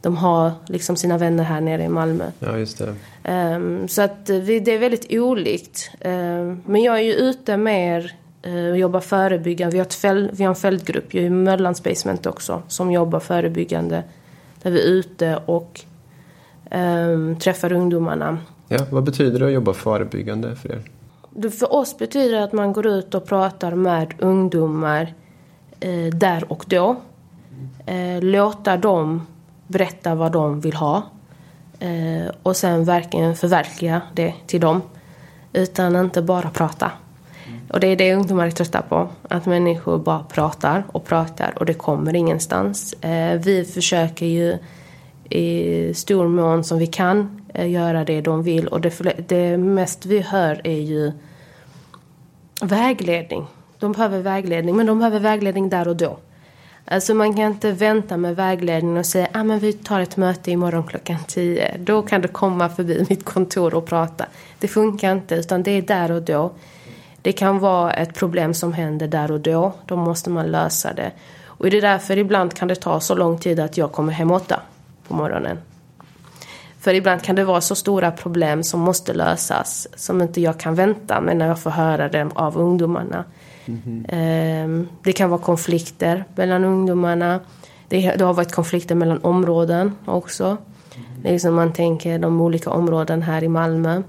[0.00, 2.24] De har liksom sina vänner här nere i Malmö.
[2.38, 2.94] Ja, just det.
[3.24, 5.90] Ehm, så att vi, det är väldigt olikt.
[6.00, 9.72] Ehm, men jag är ju ute mer eh, och jobbar förebyggande.
[9.72, 14.02] Vi har, fäld, vi har en fältgrupp ju i Möllans Basement också som jobbar förebyggande.
[14.62, 15.80] Där vi är ute och
[16.70, 18.38] ehm, träffar ungdomarna.
[18.68, 20.82] Ja, vad betyder det att jobba förebyggande för er?
[21.42, 25.14] För oss betyder det att man går ut och pratar med ungdomar
[25.80, 26.96] eh, där och då.
[27.86, 29.26] Eh, låta dem
[29.66, 31.02] berätta vad de vill ha.
[31.78, 34.82] Eh, och sen verkligen förverkliga det till dem.
[35.52, 36.90] Utan inte bara prata.
[37.72, 39.08] Och det är det ungdomar är trötta på.
[39.28, 42.92] Att människor bara pratar och pratar och det kommer ingenstans.
[42.92, 44.58] Eh, vi försöker ju
[45.30, 48.68] i stor mån som vi kan Eh, göra det de vill.
[48.68, 51.12] Och det, det mest vi hör är ju
[52.62, 53.46] vägledning.
[53.78, 56.18] De behöver vägledning, men de behöver vägledning där och då.
[56.84, 60.50] Alltså man kan inte vänta med vägledning och säga ah, men vi tar ett möte
[60.50, 61.76] imorgon klockan 10.
[61.78, 64.26] Då kan du komma förbi mitt kontor och prata.
[64.58, 66.52] Det funkar inte, utan det är där och då.
[67.22, 69.72] Det kan vara ett problem som händer där och då.
[69.86, 71.12] Då måste man lösa det.
[71.46, 74.30] Och det är därför ibland kan det ta så lång tid att jag kommer hem
[74.30, 74.60] åtta
[75.08, 75.58] på morgonen.
[76.86, 80.74] För ibland kan det vara så stora problem som måste lösas som inte jag kan
[80.74, 83.24] vänta med när jag får höra dem av ungdomarna.
[84.08, 87.40] Ehm, Det kan vara konflikter mellan ungdomarna.
[87.88, 90.56] Det har varit konflikter mellan områden också.
[91.22, 94.02] Det är liksom man tänker de olika områden här i Malmö.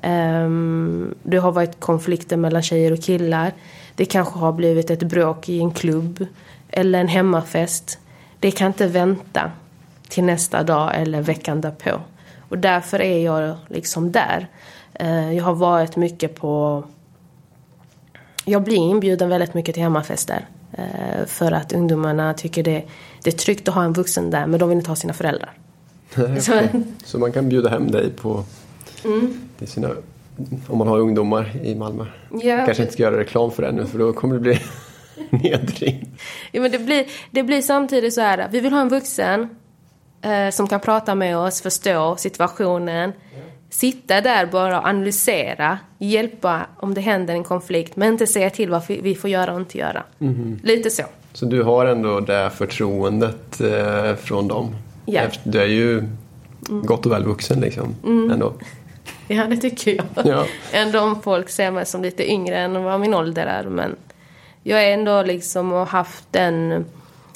[0.00, 3.52] Ehm, det har varit konflikter mellan tjejer och killar.
[3.94, 6.26] Det kanske har blivit ett bråk i en klubb
[6.68, 7.98] eller en hemmafest.
[8.40, 9.50] Det kan inte vänta
[10.12, 12.00] till nästa dag eller veckan därpå.
[12.48, 14.46] Och därför är jag liksom där.
[14.94, 16.84] Eh, Jag har varit mycket på...
[18.44, 20.46] Jag blir inbjuden väldigt mycket till hemmafester.
[20.72, 22.82] eh, För att ungdomarna tycker det,
[23.22, 25.50] det är tryggt att ha en vuxen där, men de vill inte ha sina föräldrar.
[26.40, 26.60] Så,
[27.04, 28.44] Så man kan bjuda hem dig på
[29.04, 29.40] Mm.
[29.58, 29.90] till sina,
[30.68, 32.06] om man har ungdomar i Malmö.
[32.42, 34.58] ja, Kanske inte ska göra reklam för det nu för då kommer det bli
[35.30, 36.08] nedring.
[36.52, 39.48] Ja, men det, blir, det blir samtidigt så här, vi vill ha en vuxen
[40.22, 43.12] eh, som kan prata med oss, förstå situationen.
[43.70, 48.70] Sitta där bara och analysera, hjälpa om det händer en konflikt, men inte säga till
[48.70, 50.02] vad vi får göra och inte göra.
[50.62, 51.02] Lite så.
[51.32, 54.76] Så du har ändå det förtroendet eh, från dem?
[55.06, 55.22] Ja.
[55.44, 56.04] Du är ju
[56.68, 57.94] gott och väl vuxen liksom.
[58.32, 58.52] Ändå.
[59.28, 60.26] Ja, det tycker jag.
[60.26, 60.46] Ja.
[60.72, 63.64] Ändå om folk ser mig som lite yngre än vad min ålder är.
[63.64, 63.96] Men
[64.62, 66.84] jag är ändå liksom och haft den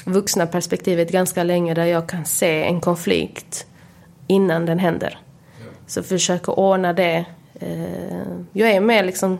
[0.07, 3.67] vuxna perspektivet ganska länge där jag kan se en konflikt
[4.27, 5.19] innan den händer.
[5.87, 7.25] Så försöker ordna det.
[7.55, 9.39] Eh, Jag är med liksom,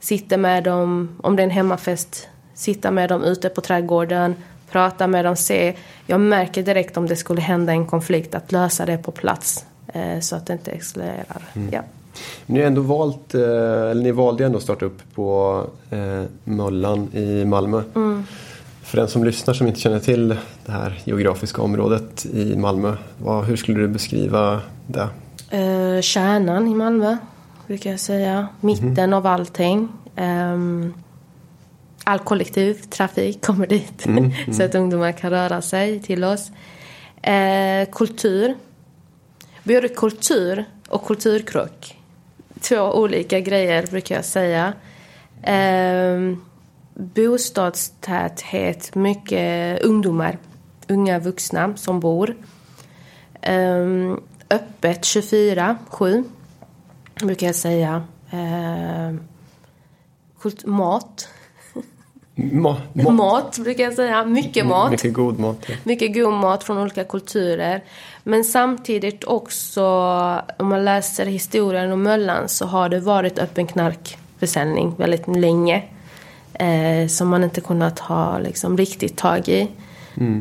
[0.00, 4.34] sitter med dem, om det är en hemmafest, sitta med dem ute på trädgården,
[4.70, 5.74] prata med dem, se.
[6.06, 9.64] Jag märker direkt om det skulle hända en konflikt, att lösa det på plats.
[9.92, 11.42] eh, Så att det inte exploderar.
[11.70, 11.80] Ja.
[12.46, 17.08] Ni har ändå valt, eh, eller ni valde ändå att starta upp på eh, Möllan
[17.14, 17.82] i Malmö.
[18.84, 20.28] För den som lyssnar som inte känner till
[20.66, 25.08] det här geografiska området i Malmö, vad, hur skulle du beskriva det?
[25.50, 27.16] Eh, kärnan i Malmö,
[27.66, 28.48] brukar jag säga.
[28.60, 29.88] Mitten av allting.
[30.16, 30.94] Um,
[32.04, 34.06] all kollektiv trafik kommer dit.
[34.56, 36.50] så att ungdomar kan röra sig till oss.
[37.22, 38.54] Eh, kultur.
[39.62, 41.98] Både kultur och kulturkrock.
[42.60, 44.72] Två olika grejer brukar jag säga.
[45.42, 46.36] Eh,
[46.94, 50.38] bostadstäthet, mycket ungdomar.
[50.88, 52.36] Unga vuxna som bor.
[53.48, 56.24] Um, öppet 24-7
[57.20, 58.02] brukar jag säga.
[60.40, 61.28] Kult- mat.
[62.34, 64.24] Ma, ma, Mat brukar jag säga.
[64.24, 64.90] Mycket mat.
[64.90, 65.58] Mycket god mat.
[65.68, 65.74] ja.
[65.84, 67.84] Mycket god mat från olika kulturer.
[68.22, 69.82] Men samtidigt också,
[70.58, 75.82] om man läser historien om Möllan så har det varit öppen knarkförsäljning väldigt länge.
[76.54, 79.68] Eh, som man inte kunnat ha liksom, riktigt tag i.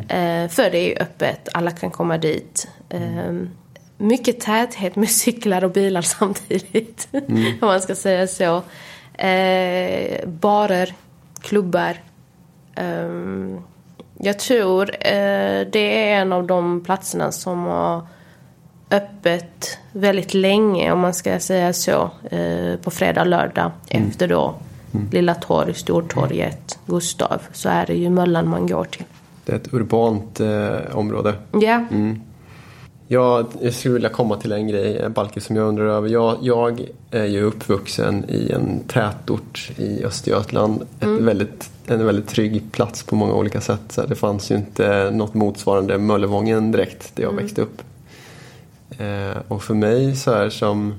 [0.10, 2.68] Eh, för det är ju öppet, alla kan komma dit.
[2.90, 3.34] Eh,
[3.98, 7.08] mycket täthet med cyklar och bilar samtidigt.
[7.62, 8.62] om man ska säga så.
[9.24, 10.94] Eh, barer,
[11.42, 11.98] klubbar.
[12.76, 13.60] Ehm,
[14.20, 18.08] jag tror eh, det är en av de platserna som har
[18.92, 24.56] öppet väldigt länge, om man ska säga så, eh, på fredag lördag efter då
[25.12, 29.04] Lilla Torg, Stortorget, Gustav, så är det ju Möllan man går till.
[29.46, 31.34] Det är ett urbant eh, område.
[31.52, 31.86] Ja,
[33.08, 36.10] Jag, jag skulle vilja komma till en grej, eh, Balke, som jag undrar över.
[36.10, 40.82] Jag, jag är ju uppvuxen i en tätort i Östergötland.
[41.00, 43.82] Ett väldigt, en väldigt trygg plats på många olika sätt.
[43.90, 47.82] Så det fanns ju inte något motsvarande Möllevången direkt där jag växte upp.
[48.98, 50.94] Eh, och för mig så här som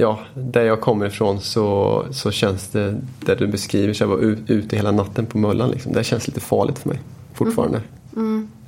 [0.00, 4.36] Ja, där jag kommer ifrån så, så känns det, där du beskriver, så jag var
[4.46, 5.70] ute hela natten på Möllan.
[5.70, 5.92] Liksom.
[5.92, 7.00] Det känns lite farligt för mig
[7.34, 7.80] fortfarande.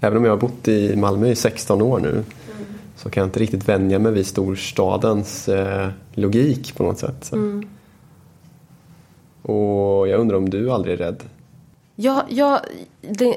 [0.00, 2.24] Även om jag har bott i Malmö i 16 år nu
[2.96, 7.24] så kan jag inte riktigt vänja mig vid storstadens eh, logik på något sätt.
[7.24, 7.62] Så.
[9.42, 11.22] Och jag undrar om du aldrig är rädd?
[11.96, 12.60] jag, jag,
[13.00, 13.36] det,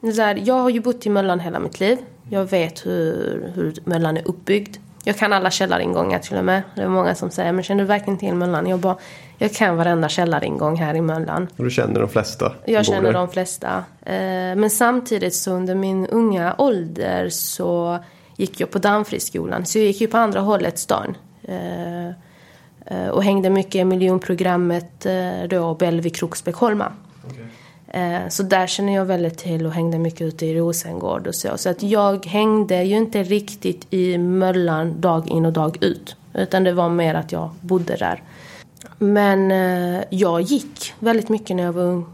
[0.00, 1.98] det där, jag har ju bott i Möllan hela mitt liv.
[2.30, 4.76] Jag vet hur, hur Möllan är uppbyggd.
[5.06, 6.62] Jag kan alla källaringångar till och med.
[6.74, 8.66] Det är många som säger, men känner du verkligen till Möllan?
[8.66, 8.96] Jag bara,
[9.38, 11.48] jag kan varenda källaringång här i Möllan.
[11.56, 13.84] Och du känner de flesta Jag känner de flesta.
[14.02, 14.14] Eh,
[14.56, 17.98] Men samtidigt så under min unga ålder så
[18.36, 19.66] gick jag på Damfriskolan.
[19.66, 21.16] Så jag gick ju på andra hållet stan.
[21.42, 22.06] Eh,
[22.86, 25.06] eh, Och hängde mycket i miljonprogrammet
[25.50, 26.92] då, Bellevue, Kroksbäck, Holma.
[27.24, 27.30] Eh,
[27.88, 31.58] Eh, så där känner jag väldigt till och hängde mycket ute i Rosengård och så.
[31.58, 36.16] Så att jag hängde ju inte riktigt i Möllan dag in och dag ut.
[36.34, 38.22] Utan det var mer att jag bodde där.
[38.98, 42.06] Men eh, jag gick väldigt mycket när jag var ung.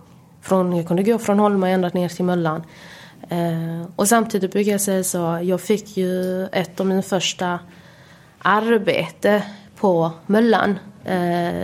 [0.42, 2.62] Från, jag kunde gå från Holma ända ner till Möllan.
[3.28, 7.58] Eh, och samtidigt brukar jag säga så, jag fick ju ett av mina första
[8.38, 9.42] arbete
[9.76, 10.78] på Möllan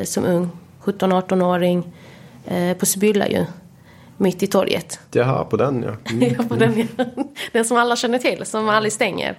[0.04, 0.50] som ung.
[0.84, 1.92] 17-18-åring
[2.78, 3.44] på Sibylla ju.
[4.16, 5.00] Mitt i torget.
[5.12, 5.92] Jaha, på den ja.
[6.12, 6.34] Mm.
[6.38, 6.88] Ja, på den,
[7.52, 9.36] den som alla känner till, som aldrig stänger.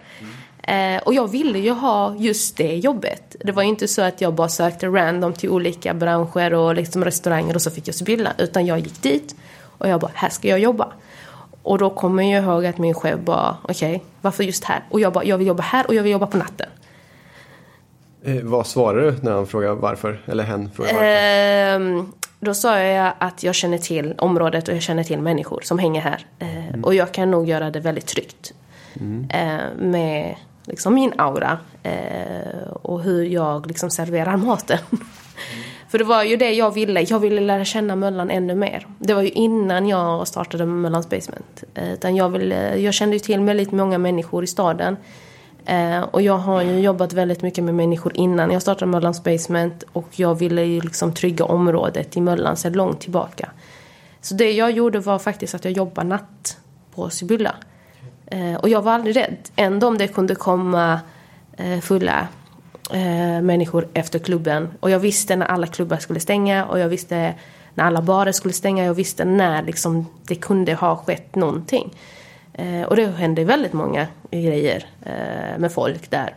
[0.63, 3.35] Eh, och jag ville ju ha just det jobbet.
[3.39, 7.05] Det var ju inte så att jag bara sökte random till olika branscher och liksom
[7.05, 8.33] restauranger och så fick jag Sibylla.
[8.37, 9.35] Utan jag gick dit
[9.77, 10.87] och jag bara, här ska jag jobba.
[11.63, 14.83] Och då kommer jag ihåg att min chef bara, okej, varför just här?
[14.89, 16.69] Och jag bara, jag vill jobba här och jag vill jobba på natten.
[18.23, 20.21] Eh, vad svarar du när han frågar varför?
[20.25, 21.05] Eller hen frågar varför?
[21.05, 25.79] Ehm, då sa jag att jag känner till området och jag känner till människor som
[25.79, 26.25] hänger här.
[26.39, 28.53] Eh, Och jag kan nog göra det väldigt tryggt.
[29.29, 31.57] Eh, med liksom min aura.
[31.83, 34.77] Eh, och hur jag liksom serverar maten.
[35.89, 37.01] För det var ju det jag ville.
[37.01, 38.87] Jag ville lära känna Möllan ännu mer.
[38.99, 41.63] Det var ju innan jag startade Möllans Basement.
[41.73, 44.97] Eh, utan jag, ville, jag kände ju till väldigt många människor i staden.
[45.67, 49.83] Eh, och jag har ju jobbat väldigt mycket med människor innan jag startade Möllans Basement.
[49.93, 53.49] Och jag ville ju liksom trygga området i Möllan sedan långt tillbaka.
[54.21, 56.57] Så det jag gjorde var faktiskt att jag jobbade natt
[56.95, 57.55] på Sibylla.
[58.25, 59.37] Eh, och jag var aldrig rädd.
[59.55, 60.99] Ändå om det kunde komma
[61.57, 62.27] eh, fulla
[62.91, 64.69] eh, människor efter klubben.
[64.79, 67.33] Och jag visste när alla klubbar skulle stänga och jag visste
[67.73, 68.85] när alla barer skulle stänga.
[68.85, 71.93] Jag visste när liksom, det kunde ha skett någonting.
[72.57, 76.35] Eh, och det hände väldigt många grejer eh, med folk där.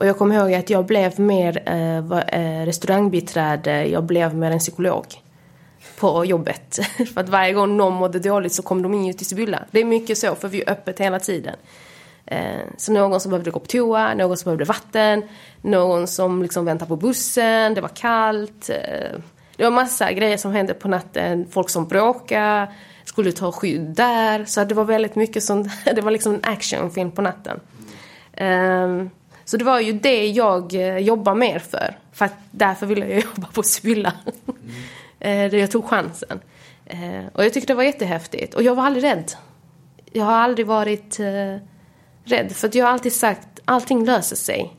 [0.00, 4.58] Och jag kommer ihåg att jag blev mer eh, eh restaurangbiträde, jag blev mer en
[4.58, 5.06] psykolog
[5.98, 6.78] på jobbet.
[7.14, 9.64] för att varje gång någon mådde dåligt så kom de in till Sibylla.
[9.70, 11.56] Det är mycket så, för vi är öppet hela tiden.
[12.26, 15.22] Eh, så någon som behövde gå på toa, någon som behövde vatten,
[15.62, 18.70] någon som liksom väntade på bussen, det var kallt.
[18.70, 19.18] Eh,
[19.56, 21.46] det var massa grejer som hände på natten.
[21.50, 22.68] Folk som bråkade,
[23.04, 24.44] skulle ta skydd där.
[24.44, 25.68] Så det var väldigt mycket sånt.
[25.94, 27.60] Det var liksom en actionfilm på natten.
[28.40, 29.10] Um,
[29.44, 31.98] så det var ju det jag eh, jobbade mer för.
[32.12, 34.12] För att därför ville jag jobba på Sibylla.
[34.24, 34.70] Mm.
[35.22, 36.40] Eh, jag tog chansen.
[36.94, 38.54] Uh, och jag tyckte det var jättehäftigt.
[38.54, 39.32] Och jag var aldrig rädd.
[40.12, 41.56] Jag har aldrig varit uh,
[42.24, 42.52] rädd.
[42.52, 44.76] För att jag har alltid sagt, allting löser sig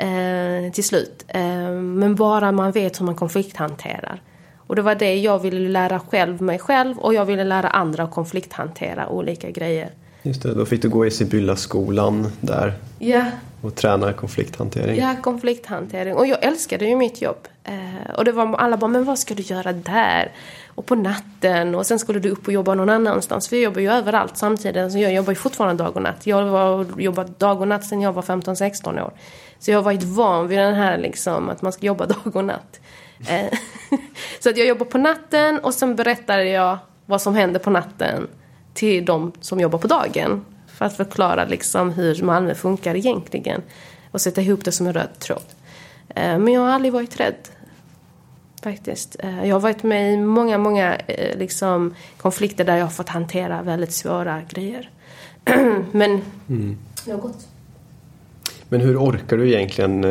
[0.00, 1.24] eh, till slut.
[1.28, 4.22] Eh, men bara man vet hur man konflikthanterar.
[4.70, 8.02] Och det var det jag ville lära själv mig själv och jag ville lära andra
[8.02, 9.90] att konflikthantera olika grejer.
[10.22, 12.74] Just det, då fick du gå i Sibylla-skolan där.
[12.98, 13.24] Ja.
[13.62, 15.00] Och träna konflikthantering.
[15.00, 16.14] Ja, konflikthantering.
[16.14, 17.48] Och jag älskade ju mitt jobb.
[17.64, 20.32] Eh, och det var alla bara, men vad ska du göra där?
[20.66, 23.48] Och på natten och sen skulle du upp och jobba någon annanstans.
[23.48, 24.92] För jag jobbar ju överallt samtidigt.
[24.92, 26.26] Så jag jobbar ju fortfarande dag och natt.
[26.26, 29.12] Jag har jobbat dag och natt sedan jag var 15-16 år.
[29.58, 32.44] Så jag har varit van vid den här liksom, att man ska jobba dag och
[32.44, 32.80] natt.
[33.28, 33.58] Eh,
[34.40, 38.28] så att jag jobbar på natten och sen berättar jag vad som händer på natten
[38.74, 40.44] till de som jobbar på dagen.
[40.66, 43.62] För att förklara liksom hur Malmö funkar egentligen.
[44.10, 45.42] Och sätta ihop det som en röd tråd.
[46.08, 47.48] Eh, men jag har aldrig varit rädd.
[48.62, 49.16] Faktiskt.
[49.18, 50.96] Eh, jag har varit med i många, många
[51.34, 54.90] liksom, konflikter där jag har fått hantera väldigt svåra grejer.
[55.92, 56.78] Men mm.
[57.04, 57.48] det har gått.
[58.68, 60.06] Men hur orkar du egentligen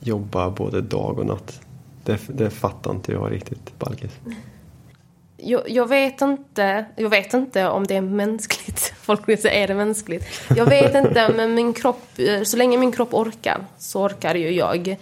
[0.00, 1.63] jobba både dag och natt?
[2.04, 4.10] Det, det fattar inte jag riktigt, Balkis.
[5.36, 8.94] Jag, jag, vet inte, jag vet inte om det är mänskligt.
[9.00, 10.24] Folk vill säga, är det mänskligt?
[10.56, 14.50] Jag vet inte, men min kropp, eh, så länge min kropp orkar så orkar ju
[14.50, 14.96] jag.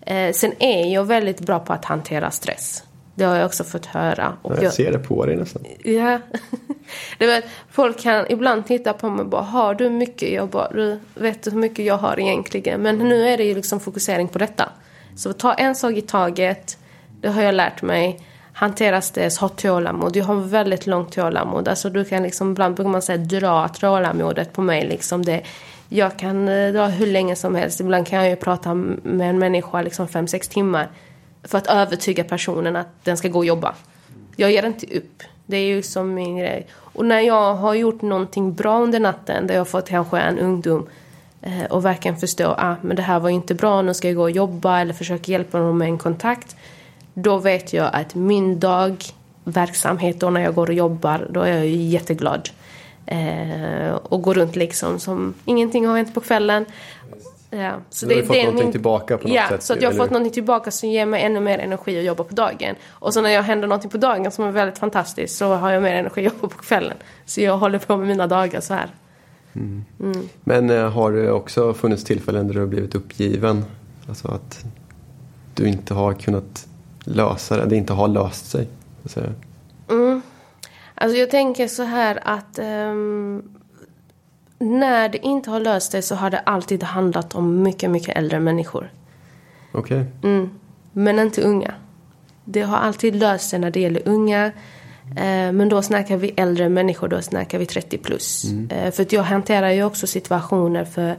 [0.00, 2.82] Eh, sen är jag väldigt bra på att hantera stress.
[3.14, 4.36] Det har jag också fått höra.
[4.42, 5.62] Och jag, jag ser det på dig nästan.
[5.84, 6.20] Ja.
[7.18, 10.32] det var, folk kan ibland titta på mig och bara, har du mycket?
[10.32, 12.82] Jag bara, du vet hur mycket jag har egentligen?
[12.82, 14.72] Men nu är det ju liksom fokusering på detta.
[15.18, 16.78] Så ta en sak i taget.
[17.20, 18.20] Det har jag lärt mig.
[18.52, 20.16] Hantera stress, ha tålamod.
[20.16, 21.68] Jag har väldigt långt tålamod.
[21.68, 25.24] Alltså du kan liksom, ibland brukar man säga dra tålamodet på mig liksom.
[25.24, 25.42] Det,
[25.88, 27.80] jag kan eh, dra hur länge som helst.
[27.80, 30.88] Ibland kan jag ju prata med en människa liksom fem, sex timmar
[31.42, 33.74] för att övertyga personen att den ska gå och jobba.
[34.36, 35.22] Jag ger inte upp.
[35.46, 36.66] Det är ju som min grej.
[36.74, 40.38] Och när jag har gjort någonting bra under natten, där jag har fått kanske en
[40.38, 40.88] ungdom
[41.70, 44.22] och verkligen förstå att ah, men det här var inte bra, nu ska jag gå
[44.22, 46.56] och jobba eller försöka hjälpa dem med en kontakt.
[47.14, 49.04] Då vet jag att min dag,
[49.44, 52.50] verksamhet, då när jag går och jobbar, då är jag jätteglad.
[53.06, 56.64] Eh, och går runt liksom som ingenting har hänt på kvällen.
[57.50, 58.72] Ja, så du har det, fått det någonting min...
[58.72, 59.62] tillbaka på något ja, sätt?
[59.62, 62.24] så att jag har fått någonting tillbaka som ger mig ännu mer energi att jobba
[62.24, 62.74] på dagen.
[62.88, 65.82] Och så när jag händer någonting på dagen som är väldigt fantastiskt så har jag
[65.82, 66.96] mer energi att jobba på kvällen.
[67.26, 68.88] Så jag håller på med mina dagar så här.
[69.52, 69.84] Mm.
[70.00, 70.28] Mm.
[70.44, 73.64] Men äh, har det också funnits tillfällen där du har blivit uppgiven?
[74.08, 74.64] Alltså att
[75.54, 76.66] du inte har kunnat
[77.04, 78.68] lösa det, det inte har löst sig?
[79.90, 80.22] Mm.
[80.94, 83.42] Alltså jag tänker så här att um,
[84.58, 88.40] när det inte har löst sig så har det alltid handlat om mycket, mycket äldre
[88.40, 88.92] människor.
[89.72, 90.00] Okej.
[90.00, 90.30] Okay.
[90.30, 90.50] Mm.
[90.92, 91.74] Men inte unga.
[92.44, 94.52] Det har alltid löst sig när det gäller unga.
[95.16, 98.44] Eh, men då snackar vi äldre människor, då snackar vi 30 plus.
[98.44, 98.70] Mm.
[98.70, 101.16] Eh, för jag hanterar ju också situationer för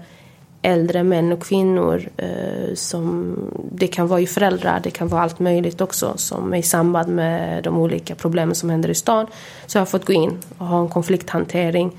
[0.62, 2.10] äldre män och kvinnor.
[2.18, 3.36] Eh, som,
[3.72, 6.14] det kan vara ju föräldrar, det kan vara allt möjligt också.
[6.18, 9.28] Som i samband med de olika problemen som händer i stan.
[9.66, 11.98] Så jag har fått gå in och ha en konflikthantering.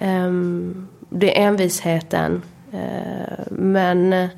[0.00, 2.42] Um, det är envisheten.
[3.50, 4.28] Men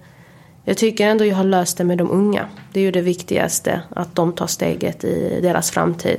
[0.69, 2.49] jag tycker ändå jag har löst det med de unga.
[2.73, 6.19] Det är ju det viktigaste, att de tar steget i deras framtid.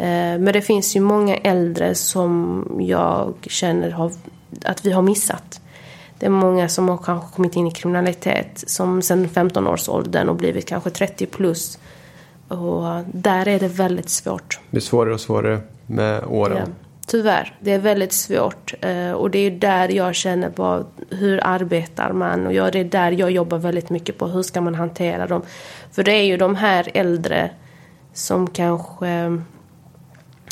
[0.00, 0.04] Uh,
[0.38, 4.12] men det finns ju många äldre som jag känner har,
[4.64, 5.60] att vi har missat.
[6.18, 10.66] Det är många som har kanske kommit in i kriminalitet som sedan 15-årsåldern och blivit
[10.66, 11.78] kanske 30 plus.
[12.48, 14.60] Och där är det väldigt svårt.
[14.62, 16.56] Det blir svårare och svårare med åren.
[16.66, 16.72] Ja.
[17.06, 18.74] Tyvärr, det är väldigt svårt.
[18.80, 22.46] Eh, och det är där jag känner på hur arbetar man?
[22.46, 24.26] Och det är där jag jobbar väldigt mycket på.
[24.26, 25.42] Hur ska man hantera dem?
[25.92, 27.50] För det är ju de här äldre
[28.12, 29.42] som kanske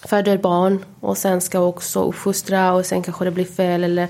[0.04, 4.08] föder barn och sen ska också uppfostra och sen kanske det blir fel eller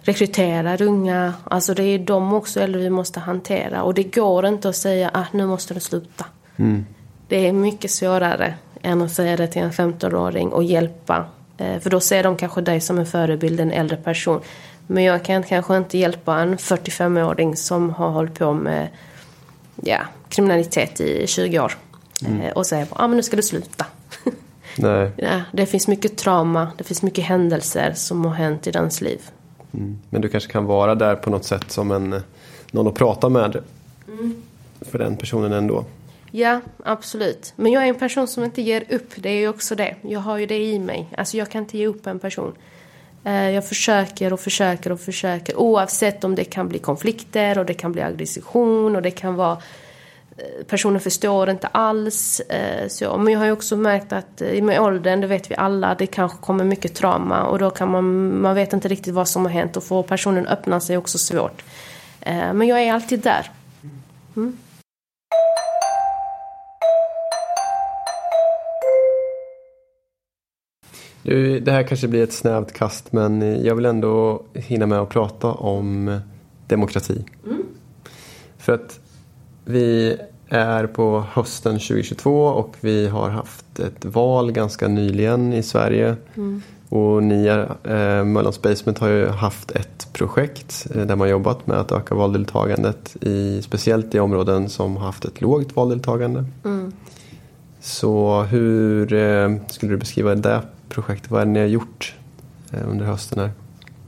[0.00, 1.34] rekryterar unga.
[1.44, 3.82] Alltså det är de också eller vi måste hantera.
[3.82, 6.24] Och det går inte att säga att ah, nu måste du sluta.
[6.56, 6.86] Mm.
[7.28, 11.26] Det är mycket svårare än att säga det till en 15-åring och hjälpa.
[11.58, 14.40] Eh, för då ser de kanske dig som en förebild, en äldre person.
[14.86, 18.88] Men jag kan kanske inte hjälpa en 45-åring som har hållit på med
[19.82, 19.98] ja,
[20.28, 21.72] kriminalitet i 20 år.
[22.26, 22.40] Mm.
[22.40, 23.86] Eh, och säga att ah, nu ska du sluta.
[24.78, 25.10] Nej.
[25.16, 29.20] Ja, det finns mycket trauma, det finns mycket händelser som har hänt i dens liv.
[29.74, 29.98] Mm.
[30.10, 32.22] Men du kanske kan vara där på något sätt som en,
[32.70, 33.62] någon att prata med
[34.08, 34.42] mm.
[34.80, 35.84] för den personen ändå.
[36.30, 37.52] Ja, absolut.
[37.56, 39.12] Men jag är en person som inte ger upp.
[39.16, 39.96] Det är ju också det.
[40.02, 41.08] Jag har ju det i mig.
[41.16, 42.52] Alltså jag kan inte ge upp en person.
[43.24, 47.74] Eh, jag försöker och försöker och försöker oavsett om det kan bli konflikter och det
[47.74, 49.58] kan bli aggression och det kan vara eh,
[50.66, 52.40] personen förstår inte alls.
[52.40, 55.94] Eh, så, men jag har ju också märkt att med åldern, det vet vi alla,
[55.94, 59.44] det kanske kommer mycket trauma och då kan man, man vet inte riktigt vad som
[59.44, 61.64] har hänt och får personen öppna sig är också svårt.
[62.54, 63.50] Men jag är alltid där.
[64.36, 64.56] Mm.
[71.62, 75.52] det här kanske blir ett snävt kast men jag vill ändå hinna med att prata
[75.52, 76.20] om
[76.66, 77.24] demokrati.
[77.46, 77.62] Mm.
[78.58, 79.00] För att
[79.66, 80.16] vi
[80.48, 86.16] är på hösten 2022 och vi har haft ett val ganska nyligen i Sverige.
[86.36, 86.62] Mm.
[86.88, 87.46] Och ni,
[87.84, 92.14] eh, Möllands Basement har ju haft ett projekt eh, där man jobbat med att öka
[92.14, 96.44] valdeltagandet i, speciellt i områden som har haft ett lågt valdeltagande.
[96.64, 96.92] Mm.
[97.80, 101.30] Så hur eh, skulle du beskriva det projektet?
[101.30, 102.14] Vad är det ni har gjort
[102.72, 103.50] eh, under hösten här?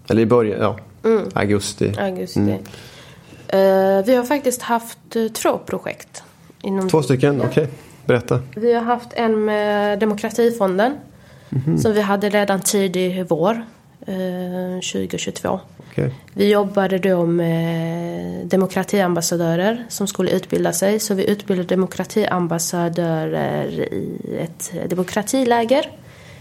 [0.08, 1.22] Eller i början, ja, mm.
[1.34, 1.94] augusti.
[1.98, 2.58] augusti.
[3.54, 6.22] Uh, vi har faktiskt haft uh, två projekt.
[6.90, 7.48] Två stycken, okej.
[7.48, 7.66] Okay.
[8.06, 8.40] Berätta.
[8.56, 10.92] Vi har haft en med Demokratifonden.
[11.50, 11.78] Mm -hmm.
[11.78, 13.64] Som vi hade redan tidig vår.
[14.08, 15.60] Uh, 2022.
[15.90, 16.10] Okay.
[16.34, 20.98] Vi jobbade då med demokratiambassadörer som skulle utbilda sig.
[21.00, 25.90] Så vi utbildade demokratiambassadörer i ett demokratiläger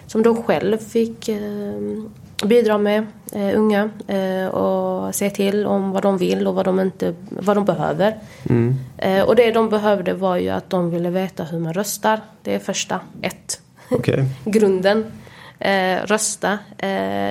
[0.08, 1.40] som de själv fick eh,
[2.46, 6.80] bidra med, eh, unga, eh, och se till om vad de vill och vad de,
[6.80, 8.18] inte, vad de behöver.
[8.50, 8.76] Mm.
[9.28, 12.22] och det de behövde var ju att de ville veta hur man röstar.
[12.42, 13.62] Det är första ett.
[13.90, 14.26] Okay.
[14.46, 15.06] Grunden.
[16.04, 16.60] rösta.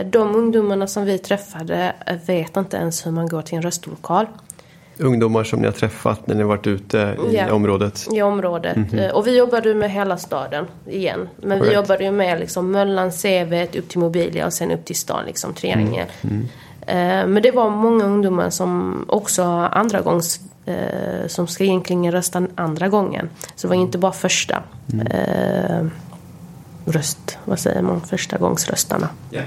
[0.04, 1.92] de ungdomarna som vi träffade
[2.26, 4.26] vet inte ens hur man går till en röstlokal
[4.98, 8.06] ungdomar som ni har träffat när ni har varit ute i ja, området?
[8.12, 8.76] I området.
[8.76, 9.10] Mm -hmm.
[9.10, 11.28] Och vi jobbade med hela staden igen.
[11.36, 11.70] Men Correct.
[11.70, 15.24] vi jobbade ju med liksom Möllan, Sävet, upp till Mobilia och sen upp till stan,
[15.26, 16.06] liksom triangel.
[16.22, 16.48] Mm.
[16.86, 17.32] Mm.
[17.32, 19.42] Men det var många ungdomar som också
[19.72, 23.30] andra gångs eh, som ska egentligen rösta andra gången.
[23.54, 25.06] Så det var inte bara första mm.
[25.06, 25.86] eh,
[26.84, 29.08] röst, vad säger man, första gångsröstarna.
[29.32, 29.46] Yeah.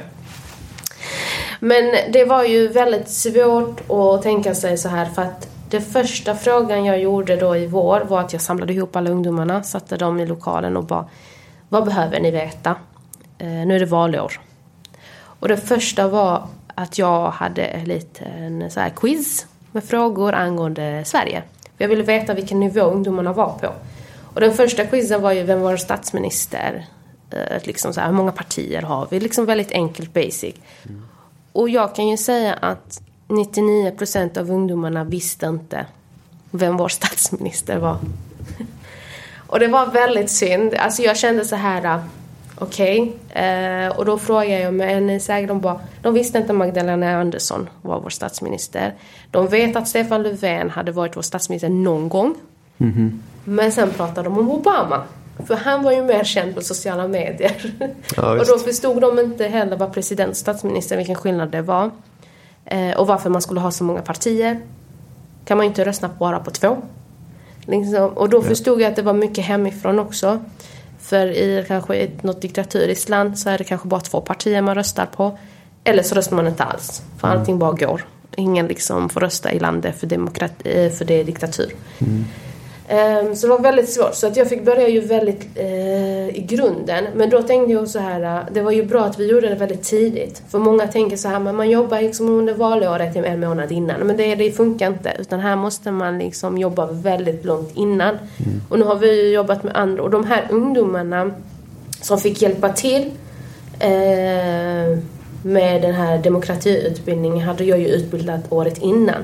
[1.60, 6.36] Men det var ju väldigt svårt att tänka sig så här för att det första
[6.36, 10.20] frågan jag gjorde då i vår var att jag samlade ihop alla ungdomarna, satte dem
[10.20, 11.06] i lokalen och bara
[11.70, 12.76] Vad behöver ni veta?
[13.38, 14.40] Eh, nu är det valår.
[15.40, 21.04] Och det första var att jag hade en en så här quiz med frågor angående
[21.06, 21.44] Sverige.
[21.78, 23.74] Jag ville veta vilken nivå ungdomarna var på.
[24.34, 26.86] Och den första quizen var ju vem var statsminister?
[27.32, 29.20] Eh, liksom så här, hur många partier har vi?
[29.20, 30.56] Liksom väldigt enkelt basic.
[30.86, 31.09] Mm.
[31.52, 35.86] Och jag kan ju säga att 99 procent av ungdomarna visste inte
[36.52, 37.98] vem vår statsminister var.
[39.48, 40.74] och det var väldigt synd.
[40.74, 42.02] Alltså jag kände så här,
[42.58, 43.14] okej.
[43.30, 43.44] Okay.
[43.44, 47.70] Eh, och då frågade jag mig, ni säger de bara, de visste inte Magdalena Andersson
[47.82, 48.94] var vår statsminister.
[49.32, 52.36] De vet att Stefan Löfven hade varit vår statsminister någon gång.
[52.78, 53.20] Mm -hmm.
[53.44, 55.04] Men sen pratade de om Obama.
[55.48, 57.74] För han var ju mer känd på sociala medier.
[58.16, 61.92] Ja, och då förstod de inte heller vad president och statsminister, vilken skillnad det var.
[62.66, 64.60] Eh, och varför man skulle ha så många partier.
[65.46, 66.78] Kan man ju inte rösta bara på två.
[67.62, 68.10] Liksom.
[68.10, 70.40] Och då förstod jag att det var mycket hemifrån också.
[71.00, 74.76] För i kanske ett, något diktaturiskt land så är det kanske bara två partier man
[74.76, 75.38] röstar på.
[75.84, 77.02] Eller så röstar man inte alls.
[77.18, 77.40] För mm.
[77.40, 78.06] allting bara går.
[78.36, 81.72] Ingen liksom får rösta i landet för, demokrati, eh, för det är diktatur.
[82.00, 82.26] Mm.
[82.92, 84.16] Um, så det var väldigt svårt.
[84.16, 87.06] Så att jag fick börja ju väldigt uh, i grunden.
[87.16, 89.56] Men då tänkte jag så här, uh, det var ju bra att vi gjorde det
[89.56, 90.42] väldigt tidigt.
[90.50, 94.00] För många tänker så här, men man jobbar liksom under valåret en månad innan.
[94.00, 95.14] Men det, det funkar inte.
[95.20, 98.10] Utan här måste man liksom jobba väldigt långt innan.
[98.10, 98.62] Mm.
[98.70, 100.04] Och nu har vi jobbat med andra.
[100.04, 101.32] Och de här ungdomarna
[102.02, 103.02] som fick hjälpa till
[103.84, 104.98] uh,
[105.44, 109.24] med den här demokratiutbildningen hade jag ju utbildat året innan.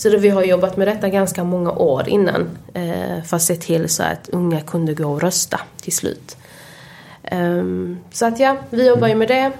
[0.00, 3.88] Så vi har jobbat med detta ganska många år innan eh, för att se till
[3.88, 6.36] så att unga kunde gå och rösta till slut.
[7.32, 9.52] Um, så att ja, vi jobbar ju med det.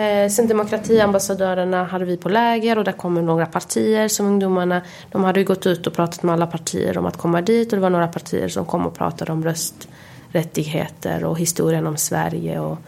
[0.00, 4.82] Eh, sen demokratiambassadörerna hade vi på läger och där kom några partier som ungdomarna,
[5.12, 7.76] de hade ju gått ut och pratat med alla partier om att komma dit och
[7.76, 12.78] det var några partier som kom och pratade om rösträttigheter och historien om Sverige och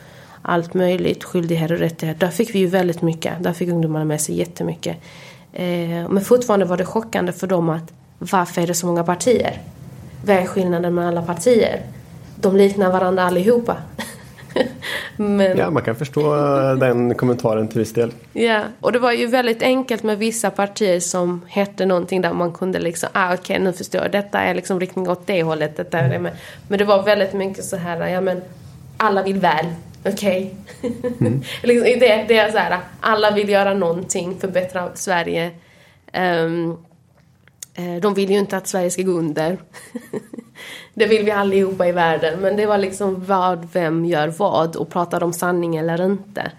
[0.42, 2.26] allt möjligt, skyldigheter och rättigheter.
[2.26, 4.96] Där fick vi ju väldigt mycket, där fick ungdomarna med sig jättemycket.
[5.52, 9.60] Eh, men fortfarande var det chockande för dem att varför är det så många partier?
[10.24, 11.82] Vad är skillnaden med alla partier?
[12.36, 13.76] De liknar varandra allihopa.
[15.16, 15.58] Men...
[15.58, 16.34] Ja, man kan förstå
[16.74, 18.12] den kommentaren till viss del.
[18.32, 22.52] Ja, och det var ju väldigt enkelt med vissa partier som hette någonting där man
[22.52, 25.76] kunde liksom, ah okej okay, nu förstår jag, detta är liksom riktning åt det hållet,
[25.76, 26.32] detta är det med.
[26.68, 28.42] Men det var väldigt mycket så här, ja men
[28.96, 29.66] alla vill väl,
[30.12, 30.54] okej?
[30.82, 31.12] Okay?
[31.20, 31.42] Mm.
[31.62, 35.50] liksom, det, det är så här, alla vill göra någonting, förbättra Sverige.
[36.12, 36.78] Um,
[38.00, 39.58] de vill ju inte att Sverige ska gå under.
[40.94, 42.40] det vill vi allihopa i världen.
[42.40, 46.52] Men det var liksom vad, vem gör vad och pratar de sanning eller inte.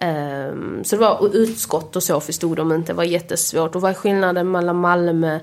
[0.00, 2.92] Um, så det var utskott och så förstod de inte.
[2.92, 3.74] Det var jättesvårt.
[3.74, 5.38] Och vad är skillnaden mellan Malmö,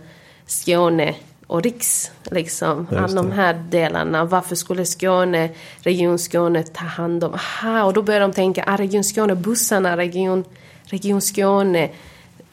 [0.45, 1.15] Skåne
[1.47, 2.11] och Riks?
[2.31, 4.25] Liksom, ja, de här delarna.
[4.25, 7.33] Varför skulle Skåne, Region Skåne ta hand om...
[7.33, 10.43] Aha, och då började de tänka, ah, Region Skåne, bussarna, Region,
[10.85, 11.89] region Skåne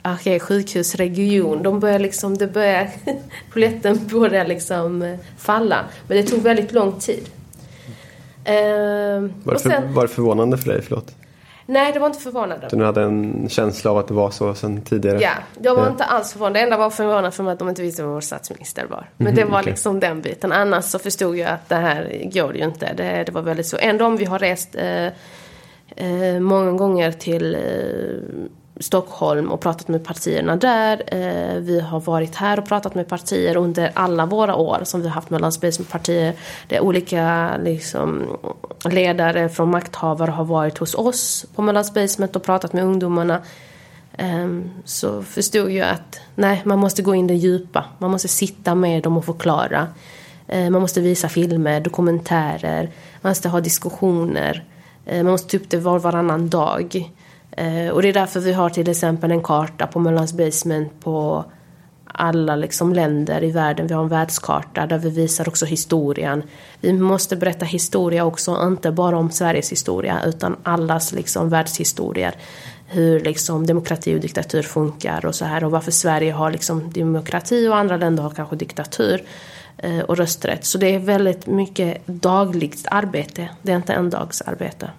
[0.02, 1.62] okej, sjukhusregion.
[1.62, 2.90] De börjar liksom, det börjar,
[3.52, 5.84] polletten börjar liksom eh, falla.
[6.08, 7.28] Men det tog väldigt lång tid.
[8.48, 10.82] Uh, var, det sen, var det förvånande för dig?
[10.82, 11.14] Förlåt.
[11.66, 12.68] Nej, det var inte förvånande.
[12.70, 15.20] Du hade en känsla av att det var så sen tidigare?
[15.20, 15.30] Ja,
[15.62, 15.90] jag var ja.
[15.90, 16.54] inte alls förvånad.
[16.54, 19.08] Det enda var förvånande för mig att de inte visste vem vår statsminister var.
[19.16, 19.70] Men mm, det var okay.
[19.70, 20.52] liksom den biten.
[20.52, 22.92] Annars så förstod jag att det här går ju inte.
[22.96, 23.76] Det, det var väldigt så.
[23.80, 25.06] Ändå om vi har rest eh,
[25.96, 27.60] eh, många gånger till eh,
[28.82, 31.02] Stockholm och pratat med partierna där.
[31.06, 35.08] Eh, vi har varit här och pratat med partier under alla våra år som vi
[35.08, 35.52] har haft mellan
[35.90, 36.34] partier.
[36.68, 38.36] Det är olika liksom,
[38.90, 43.40] ledare från makthavare har varit hos oss på Mellanspacement och pratat med ungdomarna.
[44.18, 47.84] Ehm, så förstod jag att nej, man måste gå in det djupa.
[47.98, 49.88] Man måste sitta med dem och förklara.
[50.48, 54.64] Eh, man måste visa filmer, dokumentärer, man måste ha diskussioner.
[55.06, 57.12] Eh, man måste ta upp det var varannan dag.
[57.56, 61.44] Eh, och det är därför vi har till exempel en karta på Möllans Basement på
[62.14, 63.86] alla liksom länder i världen.
[63.86, 66.42] Vi har en världskarta där vi visar också historien.
[66.80, 72.34] Vi måste berätta historia också, inte bara om Sveriges historia utan allas liksom världshistorier.
[72.86, 77.68] Hur liksom demokrati och diktatur funkar och så här och varför Sverige har liksom demokrati
[77.68, 79.22] och andra länder har kanske diktatur
[79.78, 80.64] eh, och rösträtt.
[80.64, 84.90] Så det är väldigt mycket dagligt arbete, det är inte en dags arbete.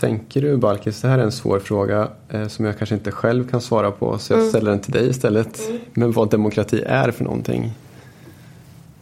[0.00, 3.48] Tänker du Balkis, det här är en svår fråga eh, som jag kanske inte själv
[3.48, 4.50] kan svara på så jag mm.
[4.50, 5.68] ställer den till dig istället.
[5.68, 5.80] Mm.
[5.92, 7.72] Men vad demokrati är för någonting?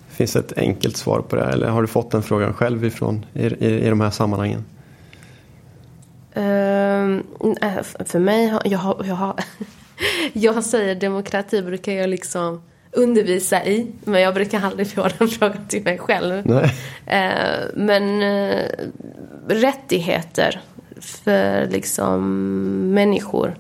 [0.09, 3.27] Finns det ett enkelt svar på det eller har du fått den frågan själv ifrån
[3.35, 4.65] i, i, i de här sammanhangen?
[6.37, 7.23] Uh,
[8.05, 9.35] för mig, jag, har, jag, har,
[10.33, 13.87] jag säger demokrati brukar jag liksom undervisa i.
[14.05, 16.43] Men jag brukar aldrig få den frågan till mig själv.
[16.45, 16.65] Nej.
[17.07, 18.65] Uh, men uh,
[19.49, 20.61] rättigheter
[21.01, 22.25] för liksom
[22.95, 23.57] människor.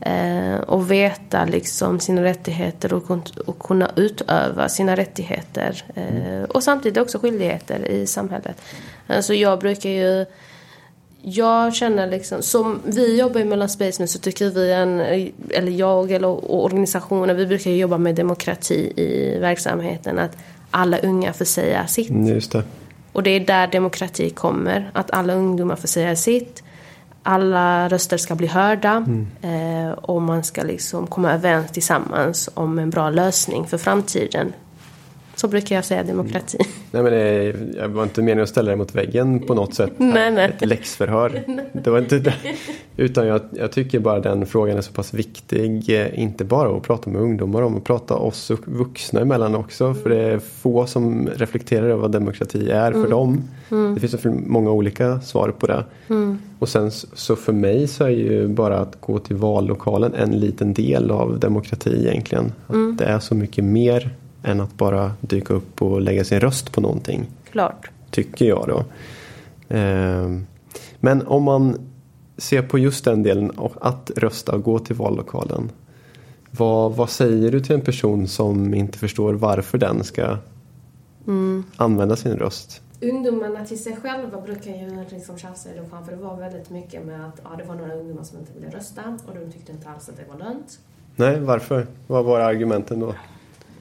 [0.00, 3.10] Eh, och veta liksom sina rättigheter och,
[3.46, 5.84] och kunna utöva sina rättigheter.
[5.94, 8.62] Eh, och samtidigt också skyldigheter i samhället.
[9.06, 10.26] Alltså jag brukar ju
[11.28, 15.00] jag känner liksom, som vi jobbar mellan Spaceman så tycker vi, en,
[15.50, 20.18] eller jag eller organisationer, vi brukar jobba med demokrati i verksamheten.
[20.18, 20.36] Att
[20.70, 22.10] alla unga får säga sitt.
[22.10, 22.62] Just det.
[23.12, 24.90] Och det är där demokrati kommer.
[24.92, 26.62] Att alla ungdomar får säga sitt
[27.26, 29.26] alla röster ska bli hörda mm.
[29.42, 34.52] eh, och man ska liksom komma överens tillsammans om en bra lösning för framtiden.
[35.36, 36.58] Så brukar jag säga demokrati.
[36.60, 36.72] Mm.
[36.90, 39.92] Nej men det, jag var inte meningen att ställa dig mot väggen på något sätt.
[39.96, 40.44] nej, nej.
[40.44, 41.42] Ett läxförhör.
[41.72, 42.34] Det var inte det.
[42.96, 46.00] Utan jag, jag, tycker bara den frågan är så pass viktig.
[46.00, 49.94] Eh, inte bara att prata med ungdomar om, att prata oss vuxna emellan också.
[49.94, 53.10] För det är få som reflekterar över vad demokrati är för mm.
[53.10, 53.42] dem.
[53.70, 53.94] Mm.
[53.94, 55.84] Det finns så många olika svar på det.
[56.08, 56.38] Mm.
[56.58, 60.74] Och sen så för mig så är ju bara att gå till vallokalen en liten
[60.74, 62.52] del av demokrati egentligen.
[62.66, 62.96] Att mm.
[62.96, 64.14] det är så mycket mer
[64.46, 67.26] än att bara dyka upp och lägga sin röst på någonting.
[67.50, 67.90] Klart.
[68.10, 68.84] Tycker jag då.
[69.68, 70.46] Ehm,
[71.00, 71.78] men om man
[72.36, 75.70] ser på just den delen, att rösta och gå till vallokalen.
[76.50, 80.36] Vad, vad säger du till en person som inte förstår varför den ska
[81.26, 81.64] mm.
[81.76, 82.82] använda sin röst?
[83.00, 87.06] Ungdomarna till sig själva brukar ju liksom tjafsa i dem för det var väldigt mycket
[87.06, 89.88] med att ja, det var några ungdomar som inte ville rösta och de tyckte inte
[89.88, 90.78] alls att det var lönt.
[91.16, 91.86] Nej, varför?
[92.06, 93.14] Vad var argumenten då?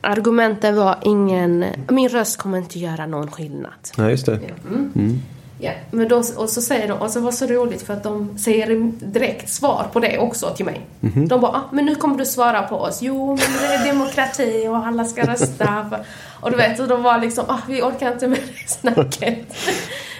[0.05, 3.71] Argumenten var ingen, min röst kommer inte göra någon skillnad.
[3.97, 4.33] Ja, just det.
[4.33, 4.91] Mm.
[4.95, 5.21] Mm.
[5.59, 8.03] Ja, men då, och så säger de, och så var det så roligt för att
[8.03, 10.81] de säger direkt svar på det också till mig.
[10.99, 11.27] Mhm.
[11.27, 13.01] De bara, ah, men nu kommer du svara på oss.
[13.01, 15.85] Jo, men det är demokrati och alla ska rösta.
[16.41, 19.55] och du vet, och de var liksom, ah, vi orkar inte med det snacket.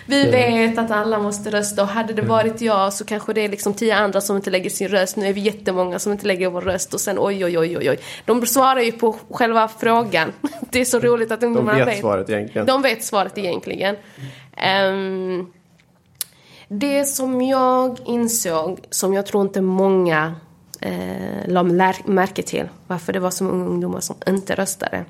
[0.08, 3.50] Vi vet att alla måste rösta och hade det varit jag så kanske det är
[3.50, 5.16] liksom tio andra som inte lägger sin röst.
[5.16, 7.90] Nu är vi jättemånga som inte lägger vår röst och sen oj, oj, oj, oj,
[7.90, 8.00] oj.
[8.26, 10.34] De svarar ju på själva frågan.
[10.72, 12.68] Det är så roligt att De ungdomarna vet svaret egentligen.
[12.68, 13.96] de vet svaret egentligen.
[14.58, 15.48] Ehm,
[16.68, 20.36] det som jag insåg, som jag tror inte många
[20.86, 25.06] uh, la märke till, varför det var så många ungdomar som inte röstade.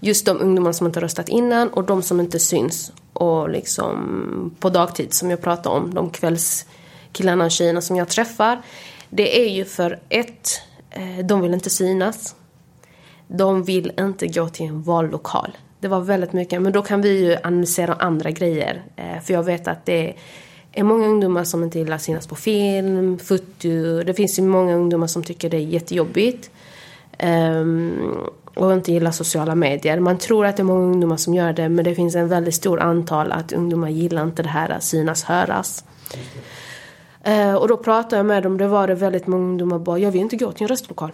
[0.00, 2.92] Just de ungdomar som inte röstat innan och de som inte syns.
[3.12, 8.62] Och liksom på dagtid som jag pratade om, de kvällskillarna och tjejerna som jag träffar.
[9.10, 12.34] Det är ju för ett, eh, de vill inte synas
[13.32, 15.56] de vill inte gå till en vallokal.
[15.80, 18.82] Det var väldigt mycket, men då kan vi ju analysera andra grejer.
[18.96, 20.14] Eh, för jag vet att det
[20.72, 24.02] är många ungdomar som inte gillar att synas på film, foto.
[24.02, 26.50] Det finns ju många ungdomar som tycker det är jättejobbigt.
[27.18, 28.16] Ehm,
[28.60, 30.00] och inte gillar sociala medier.
[30.00, 32.54] Man tror att det är många ungdomar som gör det, men det finns en väldigt
[32.54, 35.84] stor antal att ungdomar gillar inte det här att synas, höras.
[37.22, 40.10] Eh, och då pratade jag med dem, det var det väldigt många ungdomar bara, jag
[40.10, 41.12] vill inte gå till en röstlokal.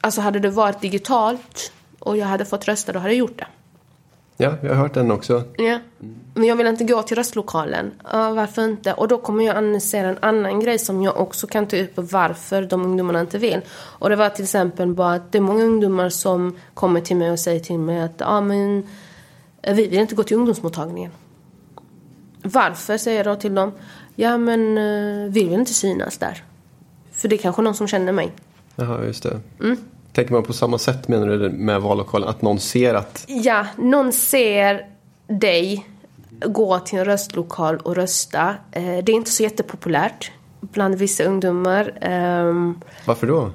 [0.00, 3.46] Alltså hade det varit digitalt och jag hade fått rösta, då hade jag gjort det.
[4.36, 5.42] Ja, jag har hört den också.
[5.56, 5.78] Ja.
[6.34, 7.92] Men jag vill inte gå till röstlokalen.
[8.12, 8.92] Ja, varför inte?
[8.92, 12.62] Och då kommer jag analysera en annan grej som jag också kan ta upp varför
[12.62, 13.60] de ungdomarna inte vill.
[13.70, 17.30] Och det var till exempel bara att det är många ungdomar som kommer till mig
[17.30, 18.86] och säger till mig att ja, men
[19.62, 21.10] vi vill inte gå till ungdomsmottagningen.
[22.42, 23.72] Varför, säger jag då till dem.
[24.14, 26.44] Ja, men eh, vi vill inte synas där.
[27.12, 28.32] För det är kanske någon som känner mig.
[28.76, 29.40] Jaha, just det.
[30.16, 32.28] Tänker man på samma sätt menar du med vallokalen?
[32.28, 33.24] Att någon ser att...
[33.28, 34.86] Ja, någon ser
[35.26, 35.86] dig
[36.46, 38.54] gå till en röstlokal och rösta.
[38.72, 41.92] Eh, Det är inte så jättepopulärt bland vissa ungdomar.
[42.00, 43.50] ehm, Varför då?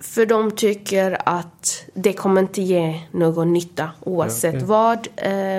[0.00, 4.66] För de tycker att det kommer inte ge någon nytta oavsett Ja, okej.
[4.68, 5.08] vad.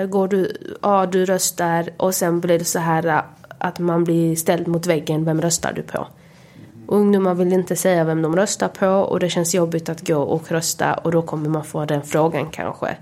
[0.00, 3.20] Eh, Går du, ja du röstar och sen blir det så här eh,
[3.58, 5.24] att man blir ställd mot väggen.
[5.24, 6.06] Vem röstar du på?
[6.92, 10.50] Ungdomar vill inte säga vem de röstar på och det känns jobbigt att gå och
[10.50, 12.96] rösta och då kommer man få den frågan kanske.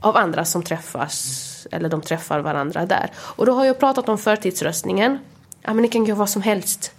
[0.00, 3.10] Av andra som träffas, eller de träffar varandra där.
[3.16, 5.18] Och då har jag pratat om förtidsröstningen.
[5.62, 6.92] Ja men ni kan gå vad som helst.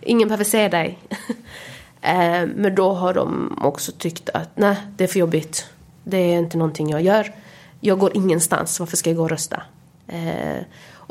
[0.00, 0.98] Ingen behöver se dig.
[2.00, 5.66] Eh, Men då har de också tyckt att nej, det är för jobbigt.
[6.04, 7.32] Det är inte någonting jag gör.
[7.80, 9.62] Jag går ingenstans, varför ska jag gå och rösta?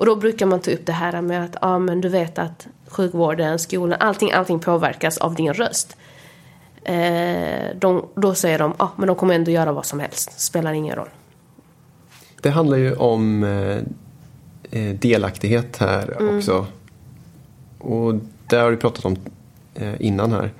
[0.03, 2.67] Och då brukar man ta upp det här med att ja, men du vet att
[2.87, 5.97] sjukvården, skolan, allting, allting påverkas av din röst.
[6.83, 10.73] Eh, De, då säger de ja, men de kommer ändå göra vad som helst, spelar
[10.73, 11.09] ingen roll.
[12.41, 13.77] Det handlar ju om eh,
[14.79, 16.65] eh, delaktighet här också.
[17.79, 18.13] Och
[18.47, 19.15] det har du pratat om
[19.75, 20.51] eh, innan här.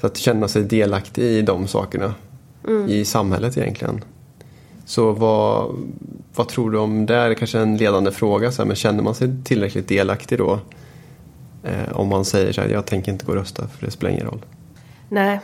[0.00, 2.14] Så att känna sig delaktig i de sakerna.
[2.88, 4.04] I samhället egentligen.
[4.90, 5.76] Så vad,
[6.34, 7.14] vad tror du om det?
[7.14, 8.52] är kanske en ledande fråga.
[8.52, 10.58] Så här, men känner man sig tillräckligt delaktig då?
[11.64, 14.12] Eh, om man säger så här, jag tänker inte gå och rösta för det spelar
[14.12, 14.44] ingen roll.
[15.08, 15.40] Nej,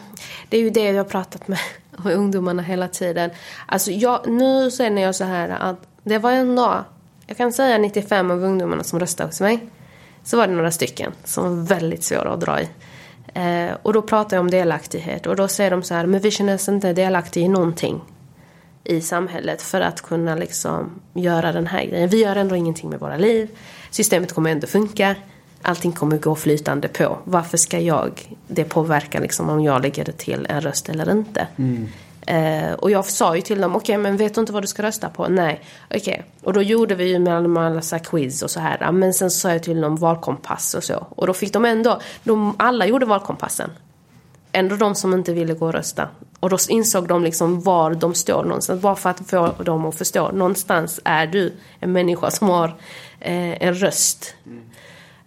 [0.49, 1.59] det är ju det jag har pratat med
[2.05, 3.30] ungdomarna hela tiden.
[3.66, 6.84] Alltså jag, nu känner jag så här att det var en dag,
[7.26, 9.59] jag kan säga 95 av ungdomarna som röstade hos mig,
[10.24, 12.68] så var det några stycken som var väldigt svåra att dra i.
[13.34, 16.30] Eh, och då pratar jag om delaktighet och då säger de så här, men vi
[16.30, 18.01] känner oss inte delaktiga i någonting
[18.87, 22.09] i samhället för att kunna liksom göra den här grejen.
[22.09, 23.49] Vi gör ändå ingenting med våra liv.
[23.91, 25.14] Systemet kommer ändå funka.
[25.62, 27.18] Allting kommer gå flytande på.
[27.24, 31.47] Varför ska jag, det påverka liksom om jag lägger det till en röst eller inte?
[32.26, 34.82] Eh, och jag sa ju till dem, okej men vet du inte vad du ska
[34.82, 35.28] rösta på?
[35.28, 35.61] Nej,
[35.95, 36.24] okej.
[36.43, 38.93] Och då gjorde vi ju med alla quiz och så här.
[38.93, 41.07] Men sen sa jag till dem valkompass och så.
[41.11, 43.70] Och då fick de ändå, de, alla gjorde valkompassen
[44.57, 46.09] ändå de som inte ville gå och rösta.
[46.40, 48.82] Och då insåg de liksom var de står någonstans.
[48.82, 50.30] Bara för att få dem att förstå.
[50.32, 52.68] Någonstans är du en människa som har
[53.20, 54.34] eh, en röst.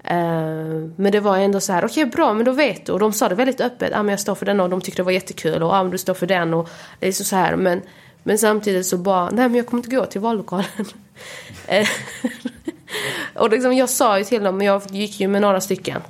[0.03, 0.15] Eh,
[0.95, 2.91] men det var ändå så här, okej bra, men då vet du.
[2.91, 5.01] Och de sa det väldigt öppet, ah, men jag står för den och de tyckte
[5.01, 5.63] det var jättekul.
[5.63, 6.69] Och ah, men du står för den och
[6.99, 7.55] det är så, så här.
[7.55, 7.81] Men,
[8.23, 10.65] men samtidigt så bara, nej men jag kommer inte gå till vallokalen.
[11.67, 11.87] Eh,
[13.35, 16.01] och liksom, jag sa ju till dem, jag gick ju med några stycken.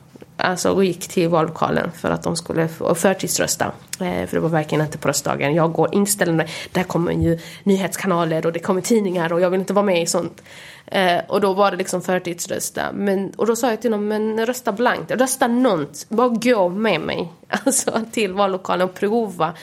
[0.41, 3.65] Alltså och gick till vallokalen för att de skulle förtidsrösta.
[3.99, 5.55] Eh, för det var verkligen inte på röstdagen.
[5.55, 6.53] Jag går inställande, mig.
[6.71, 10.05] Där kommer ju nyhetskanaler och det kommer tidningar och jag vill inte vara med i
[10.05, 10.41] sånt.
[10.85, 12.91] Eh, och då var det liksom förtidsrösta.
[12.93, 15.11] Men, och då sa jag till dem, men rösta blankt.
[15.11, 16.05] Rösta nånt.
[16.09, 17.31] Bara gå med mig.
[17.65, 19.53] Alltså till vallokalen och prova.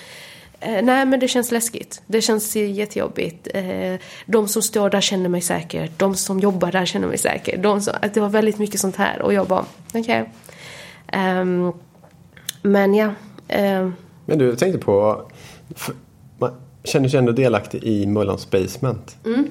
[0.60, 2.02] Eh, nej, men det känns läskigt.
[2.06, 3.48] Det känns jättejobbigt.
[3.54, 3.94] Eh,
[4.26, 5.90] de som står där känner mig säker.
[5.96, 7.56] De som jobbar där känner mig säker.
[7.56, 9.22] De som, det var väldigt mycket sånt här.
[9.22, 10.00] Och jag bara, okej.
[10.00, 10.24] Okay.
[11.12, 11.72] Um,
[12.62, 13.06] men ja.
[13.48, 13.94] Um,
[14.26, 15.22] men du, jag tänkte på.
[16.38, 16.50] Man
[16.84, 19.16] känner sig ändå delaktig i Möllans Basement.
[19.24, 19.46] Mm.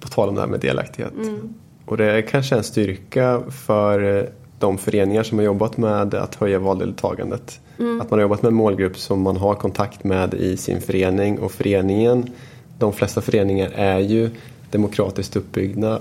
[0.00, 1.12] På tal om det här med delaktighet.
[1.12, 1.54] Mm.
[1.84, 4.24] Och det är kanske en styrka för eh,
[4.58, 7.60] de föreningar som har jobbat med att höja valdeltagandet.
[7.78, 8.00] Mm.
[8.00, 11.38] Att man har jobbat med en målgrupp som man har kontakt med i sin förening
[11.38, 12.30] och föreningen,
[12.78, 14.30] de flesta föreningar är ju
[14.70, 16.00] demokratiskt uppbyggda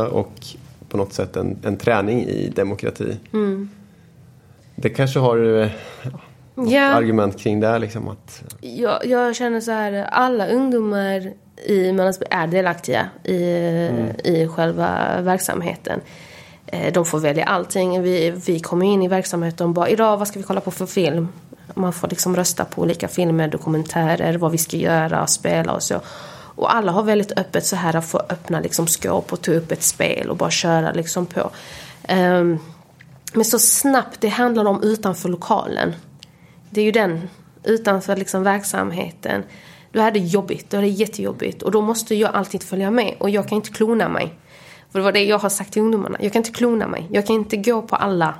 [0.00, 0.12] mm.
[0.12, 0.32] och
[0.88, 3.16] på något sätt en, en träning i demokrati.
[3.32, 3.68] Mm.
[4.76, 5.68] Det kanske har ja,
[6.54, 6.82] ja.
[6.82, 7.78] argument kring det?
[7.78, 8.42] Liksom att...
[8.60, 11.32] jag, jag känner så här, alla ungdomar
[11.64, 13.52] i Mellansberg är delaktiga i,
[13.90, 14.10] mm.
[14.24, 16.00] i själva verksamheten.
[16.66, 18.02] Eh, de får välja allting.
[18.02, 20.86] Vi, vi kommer in i verksamheten och bara idag vad ska vi kolla på för
[20.86, 21.28] film?
[21.74, 26.00] Man får liksom rösta på olika filmer, dokumentärer, vad vi ska göra, spela och så.
[26.56, 29.72] Och alla har väldigt öppet så här att få öppna liksom skåp och ta upp
[29.72, 31.50] ett spel och bara köra liksom på.
[32.08, 32.58] Um,
[33.36, 35.94] men så snabbt det handlar om utanför lokalen.
[36.70, 37.28] Det är ju den,
[37.64, 39.42] utanför liksom verksamheten.
[39.92, 41.62] Då är det jobbigt, då är det jättejobbigt.
[41.62, 44.34] Och då måste jag alltid följa med och jag kan inte klona mig.
[44.96, 46.18] För det var det jag har sagt till ungdomarna.
[46.20, 47.06] Jag kan inte klona mig.
[47.10, 48.34] Jag kan inte gå på alla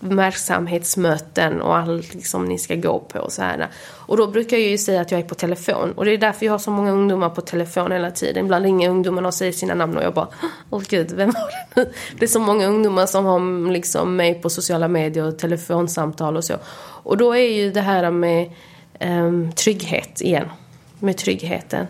[0.00, 3.18] verksamhetsmöten och allt liksom ni ska gå på.
[3.18, 3.68] Och, så här.
[3.82, 5.92] och då brukar jag ju säga att jag är på telefon.
[5.92, 8.44] Och det är därför jag har så många ungdomar på telefon hela tiden.
[8.44, 10.28] Ibland ringer ungdomarna och säger sina namn och jag bara
[10.70, 11.92] Åh gud, vem var det nu?
[12.18, 16.44] Det är så många ungdomar som har liksom mig på sociala medier och telefonsamtal och
[16.44, 16.54] så.
[17.02, 18.50] Och då är ju det här med
[19.00, 20.48] um, trygghet igen.
[20.98, 21.86] Med tryggheten.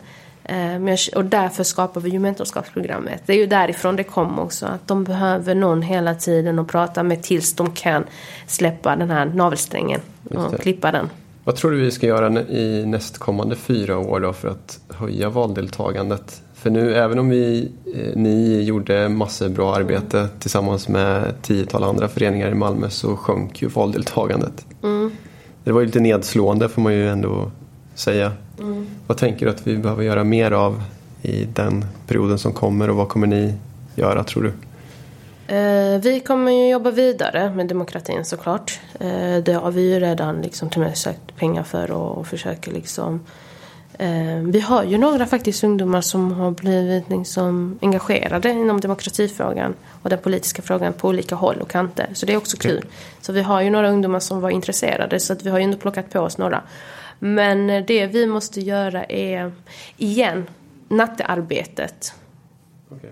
[0.50, 3.22] Eh, och därför skapar vi ju mentorskapsprogrammet.
[3.26, 4.66] Det är ju därifrån det kom också.
[4.66, 8.04] Att de behöver någon hela tiden att prata med tills de kan
[8.46, 11.08] släppa den här navelsträngen och klippa den.
[11.44, 16.42] Vad tror du vi ska göra i nästkommande fyra år då för att höja valdeltagandet?
[16.54, 22.08] För nu, även om vi, eh, ni gjorde massor bra arbete tillsammans med tiotal andra
[22.08, 24.66] föreningar i Malmö så sjönk ju valdeltagandet.
[24.82, 25.10] Mm.
[25.64, 27.50] Det var ju lite nedslående får man ju ändå
[27.94, 28.32] säga.
[28.58, 28.86] Mm.
[29.06, 30.82] Vad tänker du att vi behöver göra mer av
[31.22, 33.54] i den perioden som kommer och vad kommer ni
[33.94, 34.52] göra tror du?
[35.50, 38.80] Eh, vi kommer ju jobba vidare med demokratin såklart.
[39.00, 42.72] Eh, det har vi ju redan liksom till och med sökt pengar för och, försöker
[42.72, 43.20] liksom
[43.98, 50.10] eh, vi har ju några faktiskt ungdomar som har blivit liksom engagerade inom demokratifrågan och
[50.10, 52.08] den politiska frågan på olika håll och kanter.
[52.14, 52.84] Så det är också kul.
[53.20, 55.78] Så vi har ju några ungdomar som var intresserade så att vi har ju ändå
[55.78, 56.62] plockat på oss några.
[57.22, 59.52] Men det vi måste göra är,
[59.96, 60.46] igen,
[60.88, 62.14] nattearbetet.
[62.90, 63.10] Okay.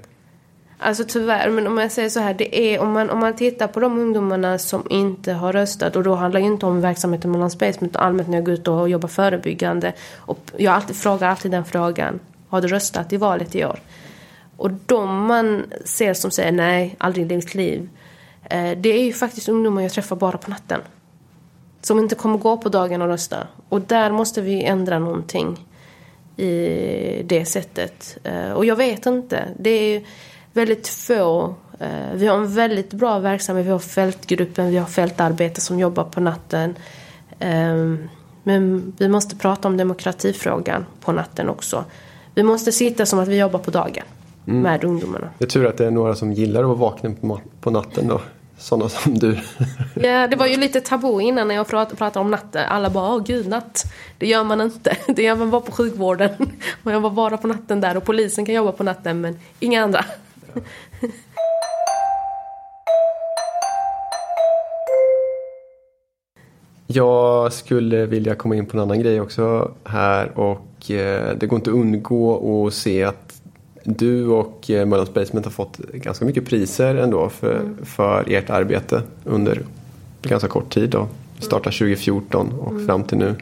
[0.78, 3.68] Alltså tyvärr, men om jag säger så här, det är om man, om man tittar
[3.68, 7.50] på de ungdomarna som inte har röstat och då handlar det inte om verksamheten mellan
[7.50, 9.92] Space utan allmänt när jag går ut och jobbar förebyggande.
[10.16, 13.80] Och jag alltid, frågar alltid den frågan, har du röstat i valet i år?
[14.56, 17.88] Och de man ser som säger nej, aldrig i mitt liv.
[18.44, 20.80] Eh, det är ju faktiskt ungdomar jag träffar bara på natten.
[21.80, 23.46] Som inte kommer gå på dagen och rösta.
[23.68, 25.66] Och där måste vi ändra någonting
[26.36, 28.18] i det sättet.
[28.24, 29.44] Eh, och jag vet inte.
[29.58, 30.02] Det är
[30.52, 31.54] väldigt få.
[31.78, 33.66] Eh, vi har en väldigt bra verksamhet.
[33.66, 36.74] Vi har fältgruppen, vi har fältarbete som jobbar på natten.
[37.38, 38.08] Ehm,
[38.42, 41.84] men vi måste prata om demokratifrågan på natten också.
[42.34, 44.04] Vi måste sitta som att vi jobbar på dagen
[44.46, 44.62] mm.
[44.62, 45.30] med ungdomarna.
[45.38, 47.14] Det är tur att det är några som gillar att vara vakna
[47.60, 48.20] på natten då
[48.58, 49.38] sådana som du.
[49.94, 52.64] Ja, det var ju lite tabu innan när jag pratade om natten.
[52.68, 53.84] Alla bara, åh gud, natt.
[54.18, 54.96] Det gör man inte.
[55.06, 56.30] Det gör man bara på sjukvården.
[56.82, 60.04] Jag var bara på natten där och polisen kan jobba på natten men inga andra.
[60.54, 60.60] Ja.
[66.90, 71.56] Jag skulle vilja komma in på en annan grej också här och eh, det går
[71.56, 73.27] inte att undgå att se att
[73.96, 77.76] du och eh, Möllans Basement har fått ganska mycket priser ändå för, mm.
[77.84, 79.62] för ert arbete under
[80.22, 80.90] ganska kort tid.
[80.90, 81.08] Då.
[81.38, 82.86] Startade 2014 och mm.
[82.86, 83.34] fram till nu.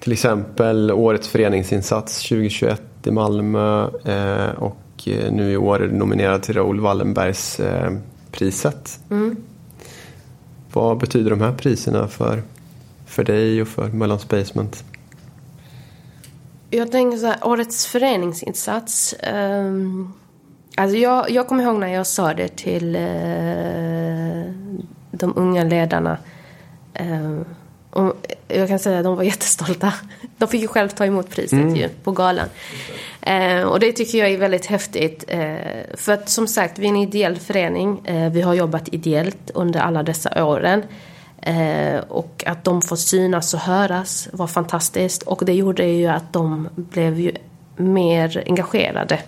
[0.00, 5.94] Till exempel Årets föreningsinsats 2021 i Malmö eh, och eh, nu i år är du
[5.94, 7.92] nominerad till Raoul Wallenbergs eh,
[8.30, 9.00] priset.
[9.10, 9.36] Mm.
[10.72, 12.42] Vad betyder de här priserna för,
[13.06, 14.84] för dig och för Möllans Basement?
[16.74, 19.14] Jag tänker så här, årets föreningsinsats.
[19.32, 20.12] Um,
[20.76, 24.52] alltså jag, jag kommer ihåg när jag sa det till uh,
[25.10, 26.18] de unga ledarna.
[27.00, 27.44] Um,
[27.90, 29.92] och jag kan säga att de var jättestolta.
[30.38, 31.76] De fick ju själv ta emot priset mm.
[31.76, 32.48] ju, på galan.
[33.28, 35.24] Uh, och det tycker jag är väldigt häftigt.
[35.34, 38.00] Uh, för att som sagt, vi är en ideell förening.
[38.32, 40.82] vi har jobbat ideellt under alla dessa åren.
[41.42, 45.22] Eh, och att de får synas och höras var fantastiskt.
[45.22, 47.32] Och det gjorde ju att de blev ju
[47.76, 49.18] mer engagerade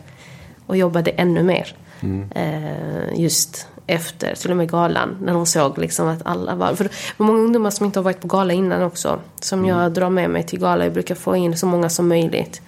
[0.66, 1.76] och jobbade ännu mer.
[2.00, 2.30] Mm.
[2.34, 5.16] Eh, just efter till och med galan.
[5.20, 6.74] När de såg liksom att alla var...
[6.74, 9.18] För det var många ungdomar som inte har varit på gala innan också.
[9.40, 9.70] Som mm.
[9.70, 10.84] jag drar med mig till gala.
[10.84, 12.62] Jag brukar få in så många som möjligt.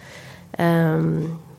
[0.52, 1.00] Eh,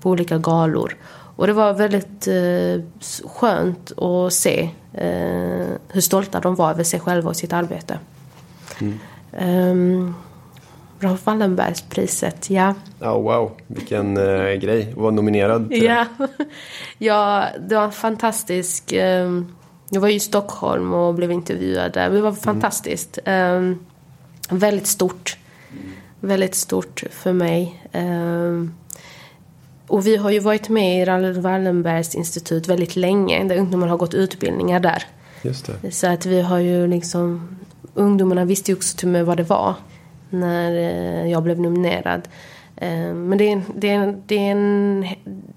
[0.02, 0.96] på olika galor.
[1.38, 2.84] Och det var väldigt eh,
[3.30, 8.00] skönt att se eh, hur stolta de var över sig själva och sitt arbete.
[8.82, 9.00] Mm.
[9.72, 10.16] Um,
[11.00, 12.74] Raoul Wallenbergspriset, ja.
[13.00, 16.06] Oh, wow, vilken eh, grej att vara nominerad till ja.
[16.98, 18.92] ja, det var fantastiskt.
[18.92, 19.42] Eh,
[19.90, 22.10] jag var ju i Stockholm och blev intervjuad där.
[22.10, 22.36] Det var mm.
[22.36, 23.20] fantastiskt.
[23.26, 23.72] Eh,
[24.50, 25.38] väldigt stort.
[26.20, 27.84] Väldigt stort för mig.
[27.92, 28.74] Ehm,
[29.88, 33.44] och vi har ju varit med i Raoul Wallenbergs institut väldigt länge.
[33.44, 35.04] Där ungdomar har gått utbildningar där.
[35.42, 35.92] Just det.
[35.92, 37.58] Så att vi har ju liksom...
[37.94, 39.76] Ungdomarna visste ju också till mig vad det var
[40.30, 42.22] när eh, jag blev nominerad.
[42.78, 44.56] Eh, men det, det, det,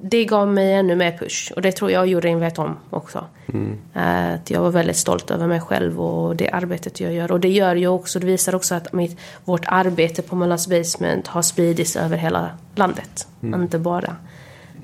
[0.00, 1.52] det gav mig ännu mer push.
[1.56, 3.24] Och det tror jag juryn vet om också.
[3.52, 3.78] Mm.
[4.34, 7.32] Att jag var väldigt stolt över mig själv och det arbetet jag gör.
[7.32, 11.26] Och det gör ju också, det visar också att mitt, vårt arbete på Möllans Basement
[11.26, 13.26] har spridits över hela landet.
[13.42, 13.62] Mm.
[13.62, 14.16] Inte bara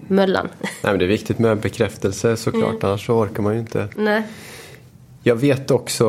[0.08, 0.48] Möllan.
[0.62, 2.78] Nej men det är viktigt med bekräftelse såklart, mm.
[2.82, 3.88] annars så orkar man ju inte.
[3.96, 4.22] Nej.
[5.26, 6.06] Jag vet också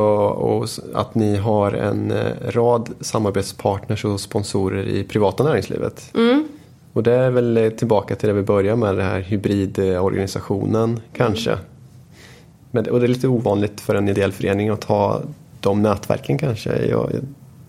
[0.94, 6.12] att ni har en eh, rad samarbetspartners och sponsorer i privata näringslivet.
[6.16, 6.48] Mm.
[6.94, 11.52] Och det är väl tillbaka till det vi började med, den här hybridorganisationen kanske.
[11.52, 11.64] Mm.
[12.72, 15.22] Men, och det är lite ovanligt för en ideell förening att ha
[15.60, 16.70] de nätverken kanske.
[16.70, 17.22] Jag, jag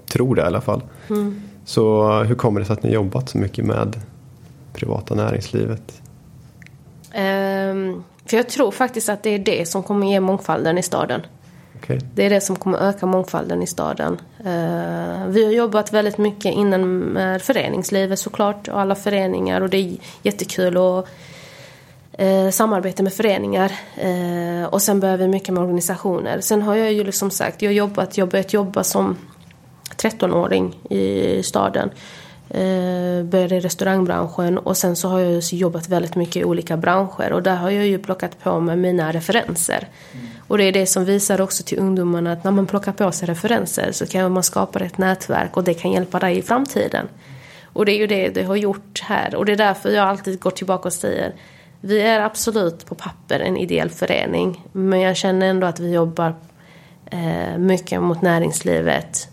[0.06, 0.82] tror det i alla fall.
[1.10, 1.42] Mm.
[1.64, 4.00] Så hur kommer det sig att ni jobbat så mycket med
[4.72, 6.02] privata näringslivet?
[7.14, 11.20] Um, för jag tror faktiskt att det är det som kommer ge mångfalden i staden.
[11.82, 11.98] Okay.
[12.14, 14.20] Det är det som kommer öka mångfalden i staden.
[14.38, 19.76] Eh, vi har jobbat väldigt mycket inom med föreningslivet såklart och alla föreningar och det
[19.76, 21.08] är jättekul att
[22.12, 23.72] eh, samarbeta med föreningar.
[24.70, 26.40] Och sen börjar vi mycket med organisationer.
[26.40, 29.16] Sen har jag ju liksom sagt, jag har jobbat, jag börjat jobba som
[29.96, 31.90] 13-åring i staden.
[32.50, 37.32] Eh, började i restaurangbranschen och sen så har jag jobbat väldigt mycket i olika branscher
[37.32, 39.88] och där har jag ju plockat på mig mina referenser.
[40.12, 40.26] Mm.
[40.48, 43.28] Och det är det som visar också till ungdomarna att när man plockar på sig
[43.28, 47.08] referenser så kan man skapa ett nätverk och det kan hjälpa dig i framtiden.
[47.72, 50.40] Och det är ju det det har gjort här och det är därför jag alltid
[50.40, 51.34] går tillbaka och säger
[51.80, 56.34] vi är absolut på papper en ideell förening men jag känner ändå att vi jobbar
[57.06, 59.28] eh, mycket mot näringslivet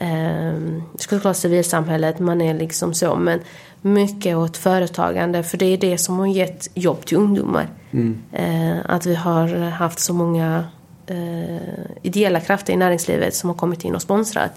[0.00, 3.40] eh, såklart civilsamhället, man är liksom så, men
[3.82, 7.68] mycket åt företagande för det är det som har gett jobb till ungdomar.
[7.90, 8.22] Mm.
[8.32, 10.64] Eh, att vi har haft så många
[11.06, 11.56] eh,
[12.02, 14.50] ideella krafter i näringslivet som har kommit in och sponsrat.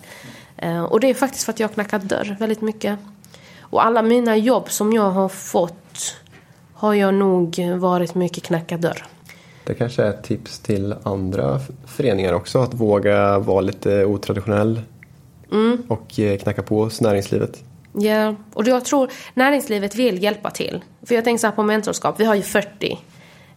[0.58, 3.00] Eh, och det är faktiskt för att jag har knackat dörr väldigt mycket.
[3.60, 6.16] Och alla mina jobb som jag har fått
[6.74, 9.06] har jag nog varit mycket knacka dörr.
[9.66, 14.82] Det kanske är ett tips till andra föreningar också, att våga vara lite otraditionell
[15.54, 15.84] Mm.
[15.88, 17.64] Och eh, knacka på hos näringslivet.
[17.94, 20.84] Ja, och jag tror näringslivet vill hjälpa till.
[21.06, 23.00] För jag tänker så här på mentorskap, vi har ju 40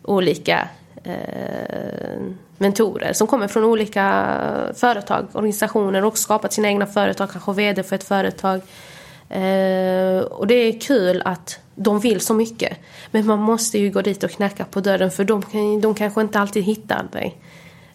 [0.03, 0.69] olika
[1.05, 2.21] eh,
[2.59, 4.27] mentorer som kommer från olika
[4.75, 8.61] företag, organisationer och skapat sina egna företag, kanske VD för ett företag.
[9.29, 12.79] Eh, och det är kul att de vill så mycket.
[13.11, 15.43] Men man måste ju gå dit och knacka på dörren för de,
[15.81, 17.37] de kanske inte alltid hittar dig.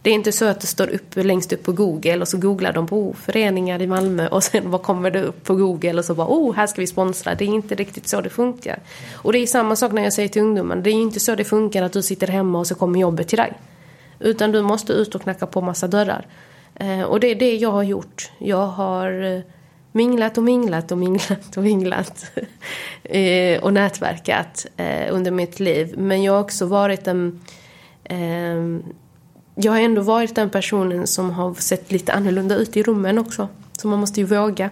[0.02, 2.74] Det är inte så att det står upp längst upp på Google och så googlar
[2.74, 6.06] de på oh, föreningar i Malmö och sen vad kommer det upp på Google och
[6.06, 7.36] så bara oh, här ska vi sponsra.
[7.36, 8.80] Det är inte riktigt så det funkar.
[9.14, 10.82] Och det är samma sak när jag säger till ungdomarna.
[10.82, 13.38] Det är inte så det funkar att du sitter hemma och så kommer jobbet till
[13.38, 13.54] dig.
[14.20, 16.26] Utan du måste ut och knacka på massa dörrar.
[16.76, 18.32] Eh, och det är det jag har gjort.
[18.38, 19.42] Jag har eh,
[19.92, 22.32] minglat och minglat och minglat och minglat
[23.04, 24.66] eh, och nätverkat
[25.12, 25.94] under mitt liv.
[25.98, 27.40] Men jag har också varit en
[29.56, 33.48] jag har ändå varit den personen som har sett lite annorlunda ut i rummen också.
[33.78, 34.70] Så man måste ju våga.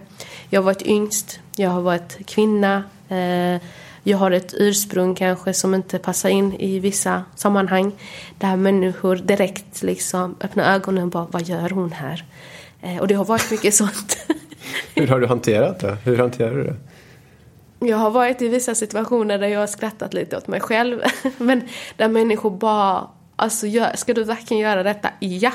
[0.50, 2.84] Jag har varit yngst, jag har varit kvinna.
[3.08, 3.62] Eh,
[4.02, 7.92] jag har ett ursprung kanske som inte passar in i vissa sammanhang.
[8.38, 12.24] Där människor direkt liksom öppnar ögonen och bara, vad gör hon här?
[12.82, 14.18] Eh, och det har varit mycket sånt.
[14.94, 15.96] Hur har du hanterat det?
[16.04, 16.76] Hur hanterar du det?
[17.86, 21.00] Jag har varit i vissa situationer där jag har skrattat lite åt mig själv.
[21.38, 21.62] Men
[21.96, 23.08] där människor bara
[23.40, 25.10] Alltså, ska du verkligen göra detta?
[25.20, 25.52] Ja!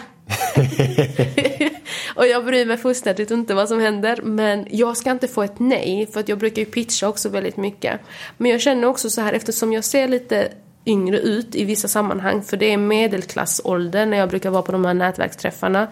[2.15, 4.21] och jag bryr mig fullständigt inte vad som händer.
[4.23, 7.57] Men jag ska inte få ett nej, för att jag brukar ju pitcha också väldigt
[7.57, 8.01] mycket.
[8.37, 10.51] Men jag känner också så här, eftersom jag ser lite
[10.85, 14.85] yngre ut i vissa sammanhang, för det är medelklassålder när jag brukar vara på de
[14.85, 15.87] här nätverksträffarna.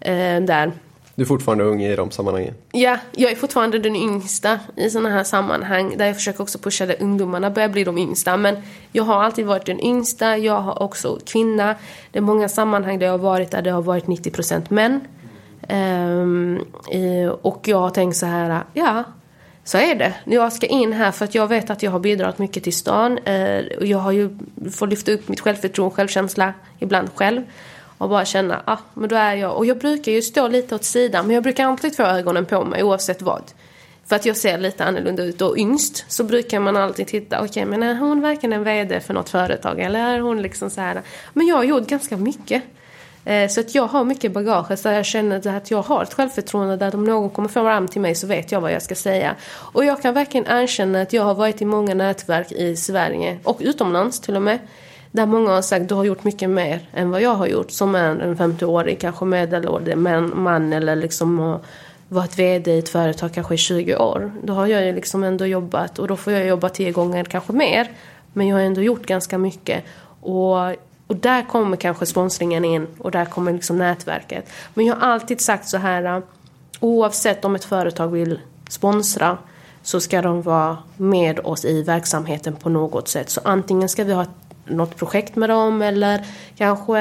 [0.00, 0.72] Eh, där
[1.14, 2.54] du är fortfarande ung i de sammanhangen?
[2.72, 5.94] Ja, jag är fortfarande den yngsta i sådana här sammanhang.
[5.98, 8.36] Där jag försöker också pusha där ungdomarna börjar bli de yngsta.
[8.36, 8.56] Men
[8.92, 10.36] jag har alltid varit den yngsta.
[10.38, 11.74] Jag har också kvinna.
[12.10, 15.00] Det är många sammanhang där jag har varit där det har varit 90% män.
[15.68, 16.64] Um,
[17.42, 19.04] och jag har tänkt så här, ja,
[19.64, 20.14] så är det.
[20.24, 23.18] Jag ska in här för att jag vet att jag har bidragit mycket till stan.
[23.28, 24.38] Uh, jag har ju
[24.72, 27.42] fått lyfta upp mitt självförtroende, och självkänsla ibland själv.
[28.02, 29.56] Och bara känna, ah, men då är jag.
[29.56, 32.64] Och jag brukar ju stå lite åt sidan, men jag brukar alltid få ögonen på
[32.64, 33.42] mig oavsett vad.
[34.06, 35.42] För att jag ser lite annorlunda ut.
[35.42, 39.00] Och yngst så brukar man alltid titta, okej okay, men är hon verkligen en VD
[39.00, 39.80] för något företag?
[39.80, 41.02] Eller är hon liksom så här.
[41.32, 42.62] Men jag har gjort ganska mycket.
[43.24, 46.76] Eh, så att jag har mycket bagage så jag känner att jag har ett självförtroende
[46.76, 49.36] där om någon kommer fram till mig så vet jag vad jag ska säga.
[49.52, 53.58] Och jag kan verkligen erkänna att jag har varit i många nätverk i Sverige och
[53.60, 54.58] utomlands till och med.
[55.12, 57.94] Där många har sagt du har gjort mycket mer än vad jag har gjort som
[57.94, 59.96] är en 50-årig, kanske medelålders
[60.34, 61.58] man eller liksom
[62.08, 64.32] varit VD i ett företag kanske i 20 år.
[64.42, 67.52] Då har jag ju liksom ändå jobbat och då får jag jobba tio gånger kanske
[67.52, 67.90] mer.
[68.32, 69.84] Men jag har ändå gjort ganska mycket.
[70.20, 70.56] Och,
[71.06, 74.50] och där kommer kanske sponsringen in och där kommer liksom nätverket.
[74.74, 76.22] Men jag har alltid sagt så här
[76.80, 79.38] oavsett om ett företag vill sponsra
[79.82, 83.30] så ska de vara med oss i verksamheten på något sätt.
[83.30, 84.26] Så antingen ska vi ha
[84.64, 86.98] något projekt med dem eller kanske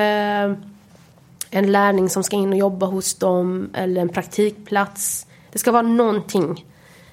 [1.50, 5.28] en lärling som ska in och jobba hos dem eller en praktikplats.
[5.52, 6.66] Det ska vara någonting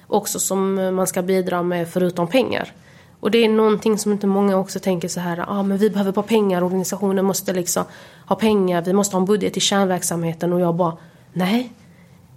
[0.07, 2.73] också som man ska bidra med förutom pengar.
[3.19, 6.11] Och det är någonting som inte många också tänker så här, ah, men vi behöver
[6.11, 7.83] bara pengar, organisationen måste liksom
[8.25, 10.97] ha pengar, vi måste ha en budget i kärnverksamheten och jag bara,
[11.33, 11.71] nej.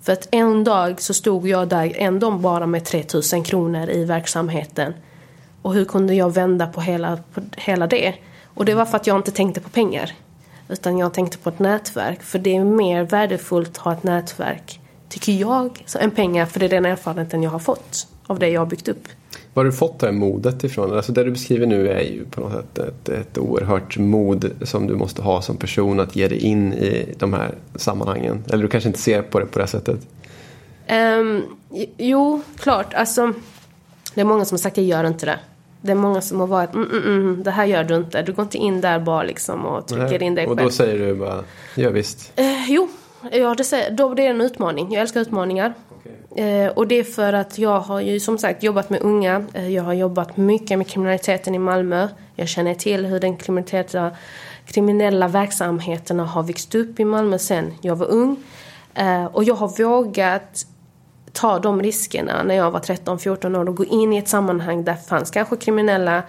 [0.01, 4.95] För att en dag så stod jag där ändå bara med 3000 kronor i verksamheten
[5.63, 8.15] och hur kunde jag vända på hela, på hela det?
[8.55, 10.13] Och det var för att jag inte tänkte på pengar.
[10.69, 12.23] Utan jag tänkte på ett nätverk.
[12.23, 16.47] För det är mer värdefullt att ha ett nätverk, tycker jag, än pengar.
[16.47, 19.09] För det är den erfarenheten jag har fått av det jag har byggt upp.
[19.55, 20.97] Var har du fått det här modet ifrån?
[20.97, 24.87] Alltså det du beskriver nu är ju på något sätt ett, ett oerhört mod som
[24.87, 28.45] du måste ha som person att ge dig in i de här sammanhangen.
[28.51, 30.01] Eller du kanske inte ser på det på det sättet?
[30.91, 31.43] Um,
[31.97, 32.95] jo, klart.
[32.95, 33.33] Alltså,
[34.15, 35.39] det är många som har sagt att jag gör inte det.
[35.83, 38.23] Det är många som har varit, mm, mm, mm, det här gör du inte.
[38.23, 40.23] Du går inte in där bara liksom och trycker Nej.
[40.23, 40.59] in dig själv.
[40.59, 42.33] Och då säger du bara, ja visst.
[42.37, 42.89] Eh, jo,
[43.33, 44.93] ja, det, säger, då, det är en utmaning.
[44.93, 45.75] Jag älskar utmaningar.
[46.01, 46.45] Okay.
[46.45, 49.45] Eh, och det är för att jag har ju som sagt jobbat med unga.
[49.53, 52.09] Eh, jag har jobbat mycket med kriminaliteten i Malmö.
[52.37, 54.11] Jag känner till hur den kriminella,
[54.67, 58.37] kriminella verksamheterna har växt upp i Malmö sen jag var ung.
[58.95, 60.67] Eh, och jag har vågat
[61.33, 64.95] ta de riskerna när jag var 13-14 år och gå in i ett sammanhang där
[64.95, 66.23] fanns kanske kriminella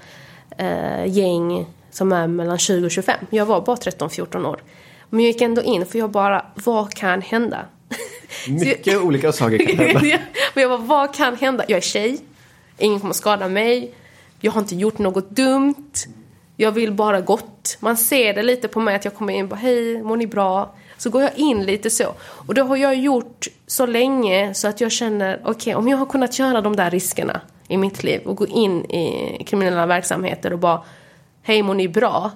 [0.58, 3.20] eh, gäng som är mellan 20 och 25.
[3.30, 4.62] Jag var bara 13-14 år.
[5.10, 7.66] Men jag gick ändå in för jag bara, vad kan hända?
[8.47, 10.20] Mycket jag, olika saker kan hända.
[10.54, 11.66] men jag bara, vad kan hända?
[11.68, 12.18] Jag är tjej,
[12.78, 13.93] ingen kommer skada mig,
[14.39, 15.93] jag har inte gjort något dumt,
[16.58, 17.78] jag vill bara gott.
[17.80, 20.28] Man ser det lite på mig att jag kommer in och bara, hej, mår ni
[20.28, 20.76] bra?
[21.04, 22.14] Så går jag in lite så.
[22.22, 25.97] Och det har jag gjort så länge så att jag känner, okej okay, om jag
[25.97, 30.54] har kunnat göra de där riskerna i mitt liv och gå in i kriminella verksamheter
[30.54, 30.82] och bara,
[31.41, 32.32] hej mår ni bra?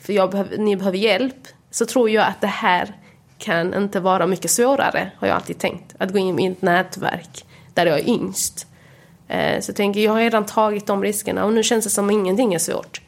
[0.00, 1.48] För jag behöver, ni behöver hjälp.
[1.70, 2.96] Så tror jag att det här
[3.38, 5.94] kan inte vara mycket svårare, har jag alltid tänkt.
[5.98, 7.44] Att gå in i ett nätverk
[7.74, 8.66] där jag är yngst.
[9.28, 12.06] Eh, så jag tänker, jag har redan tagit de riskerna och nu känns det som
[12.06, 13.01] att ingenting är svårt.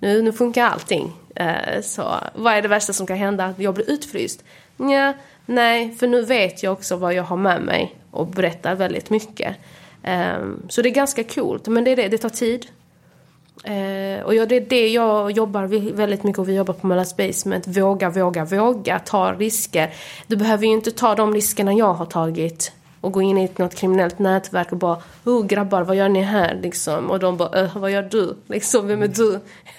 [0.00, 1.12] Nu, nu funkar allting.
[1.34, 3.44] Eh, så vad är det värsta som kan hända?
[3.44, 4.44] Att jag blir utfryst?
[4.76, 5.14] Nja,
[5.46, 9.56] nej, för nu vet jag också vad jag har med mig och berättar väldigt mycket.
[10.02, 12.66] Ehm, så det är ganska coolt, men det är det, det tar tid.
[13.64, 17.66] Eh, och det är det jag jobbar väldigt mycket och vi jobbar på Mellas Basement.
[17.66, 18.98] Våga, våga, våga.
[18.98, 19.94] Ta risker.
[20.26, 22.72] Du behöver ju inte ta de riskerna jag har tagit
[23.04, 26.58] och gå in i något kriminellt nätverk och bara oh grabbar vad gör ni här
[26.62, 29.40] liksom och de bara äh, vad gör du liksom vem är du?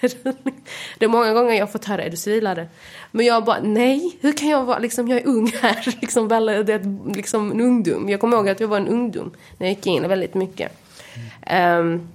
[0.98, 2.68] det är många gånger jag har fått höra är du civilare?
[3.10, 6.46] Men jag bara nej hur kan jag vara liksom jag är ung här liksom väl
[6.46, 9.74] det är liksom en ungdom jag kommer ihåg att jag var en ungdom när jag
[9.76, 10.72] gick in väldigt mycket.
[11.80, 12.08] Um,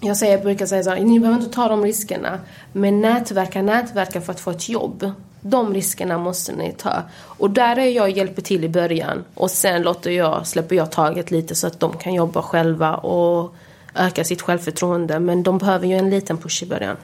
[0.00, 2.40] jag, säger, jag brukar säga så här, ni behöver inte ta de riskerna
[2.72, 5.12] men nätverka, nätverka för att få ett jobb.
[5.46, 7.02] De riskerna måste ni ta.
[7.12, 9.24] Och där är jag hjälper till i början.
[9.34, 13.54] Och sen låter jag, släpper jag taget lite så att de kan jobba själva och
[13.94, 15.18] öka sitt självförtroende.
[15.18, 16.96] Men de behöver ju en liten push i början.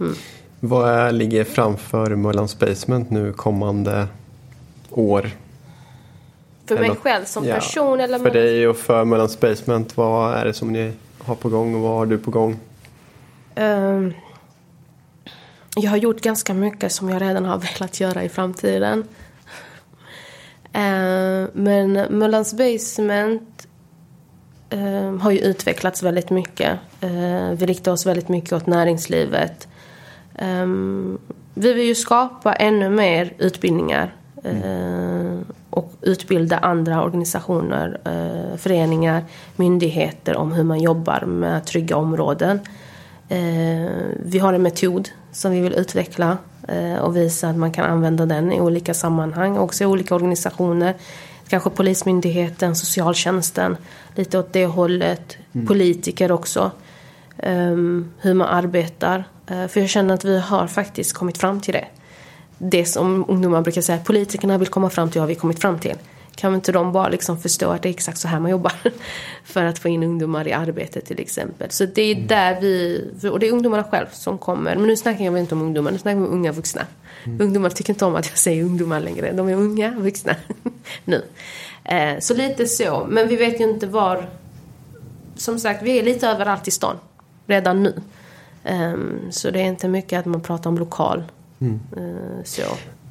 [0.00, 0.14] Mm.
[0.60, 4.06] Vad ligger framför Möllands Basement nu kommande
[4.90, 5.30] år?
[6.66, 8.00] För mig själv som ja, person?
[8.00, 9.96] Eller för dig och för Möllands Basement.
[9.96, 12.58] Vad är det som ni har på gång och vad har du på gång?
[13.56, 14.14] Um,
[15.76, 19.04] jag har gjort ganska mycket som jag redan har velat göra i framtiden.
[20.74, 23.66] Eh, men Möllans Basement
[24.70, 26.78] eh, har ju utvecklats väldigt mycket.
[27.00, 29.68] Eh, vi riktar oss väldigt mycket åt näringslivet.
[31.54, 34.14] Vi vill ju skapa ännu mer utbildningar
[35.70, 37.98] och utbilda andra organisationer,
[38.56, 39.24] föreningar,
[39.56, 42.60] myndigheter om hur man jobbar med trygga områden.
[44.16, 48.26] Vi har en metod som vi vill utveckla eh, och visa att man kan använda
[48.26, 50.94] den i olika sammanhang, också i olika organisationer.
[51.48, 53.76] Kanske Polismyndigheten, socialtjänsten,
[54.14, 55.36] lite åt det hållet.
[55.52, 55.66] Mm.
[55.66, 56.70] Politiker också.
[57.36, 59.24] Um, hur man arbetar.
[59.50, 61.84] Uh, för jag känner att vi har faktiskt kommit fram till det.
[62.58, 65.96] Det som ungdomar brukar säga, politikerna vill komma fram till, har vi kommit fram till.
[66.34, 68.72] Kan inte de bara liksom förstå att det är exakt så här man jobbar?
[69.44, 71.70] för att få in ungdomar i arbete till exempel.
[71.70, 72.26] Så det är mm.
[72.26, 74.76] där vi, och det är ungdomarna själv som kommer.
[74.76, 76.86] Men nu snackar jag inte om ungdomar, nu snackar vi om unga vuxna.
[77.24, 77.40] Mm.
[77.40, 79.32] Ungdomar tycker inte om att jag säger ungdomar längre.
[79.32, 80.36] De är unga vuxna
[81.04, 81.22] nu.
[81.84, 83.06] Eh, så lite så.
[83.08, 84.28] Men vi vet ju inte var...
[85.36, 86.96] Som sagt, vi är lite överallt i stan.
[87.46, 87.94] Redan nu.
[88.64, 91.24] Um, så det är inte mycket att man pratar om lokal.
[91.60, 91.80] Mm.
[91.96, 92.62] Uh, så.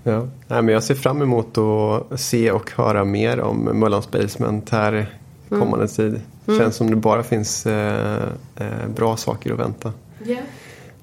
[0.03, 0.27] Ja.
[0.47, 4.93] Nej, men jag ser fram emot att se och höra mer om Möllans Basement här
[4.93, 5.09] mm.
[5.49, 5.87] kommande mm.
[5.87, 6.21] tid.
[6.47, 6.59] Mm.
[6.59, 8.23] Känns som det bara finns eh,
[8.55, 9.93] eh, bra saker att vänta.
[10.25, 10.43] Yeah.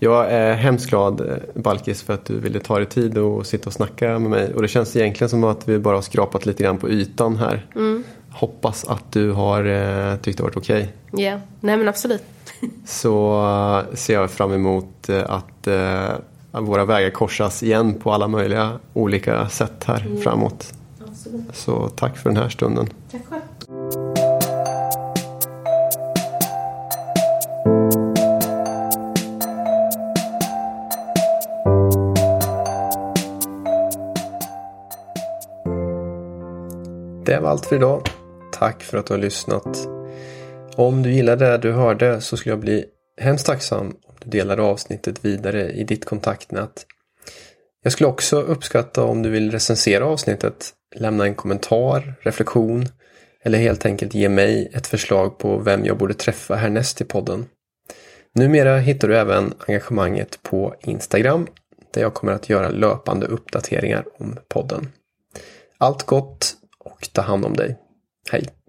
[0.03, 3.66] Jag är hemskt glad eh, Balkis för att du ville ta dig tid och sitta
[3.66, 4.55] och snacka med mig.
[4.55, 7.66] Och det känns egentligen som att vi bara har skrapat lite grann på ytan här.
[7.74, 8.05] Mm.
[8.30, 10.92] Hoppas att du har eh, tyckt det varit okej.
[11.12, 11.24] Okay.
[11.24, 12.22] Ja, nej men absolut.
[12.84, 16.11] Så uh, ser jag fram emot att uh,
[16.53, 20.20] våra vägar korsas igen på alla möjliga olika sätt här mm.
[20.20, 20.74] framåt.
[21.09, 21.42] Absolut.
[21.53, 22.88] Så tack för den här stunden.
[23.11, 23.40] Tack själv.
[37.24, 38.03] Det var allt för idag.
[38.53, 39.88] Tack för att du har lyssnat.
[40.76, 42.84] Om du gillade det du hörde så skulle jag bli
[43.20, 46.87] hemskt tacksam du delar avsnittet vidare i ditt kontaktnät.
[47.83, 52.89] Jag skulle också uppskatta om du vill recensera avsnittet, lämna en kommentar, reflektion
[53.43, 57.47] eller helt enkelt ge mig ett förslag på vem jag borde träffa härnäst i podden.
[58.35, 61.47] Numera hittar du även engagemanget på Instagram
[61.95, 64.93] där jag kommer att göra löpande uppdateringar om podden.
[65.79, 67.79] Allt gott och ta hand om dig.
[68.31, 68.60] Hej!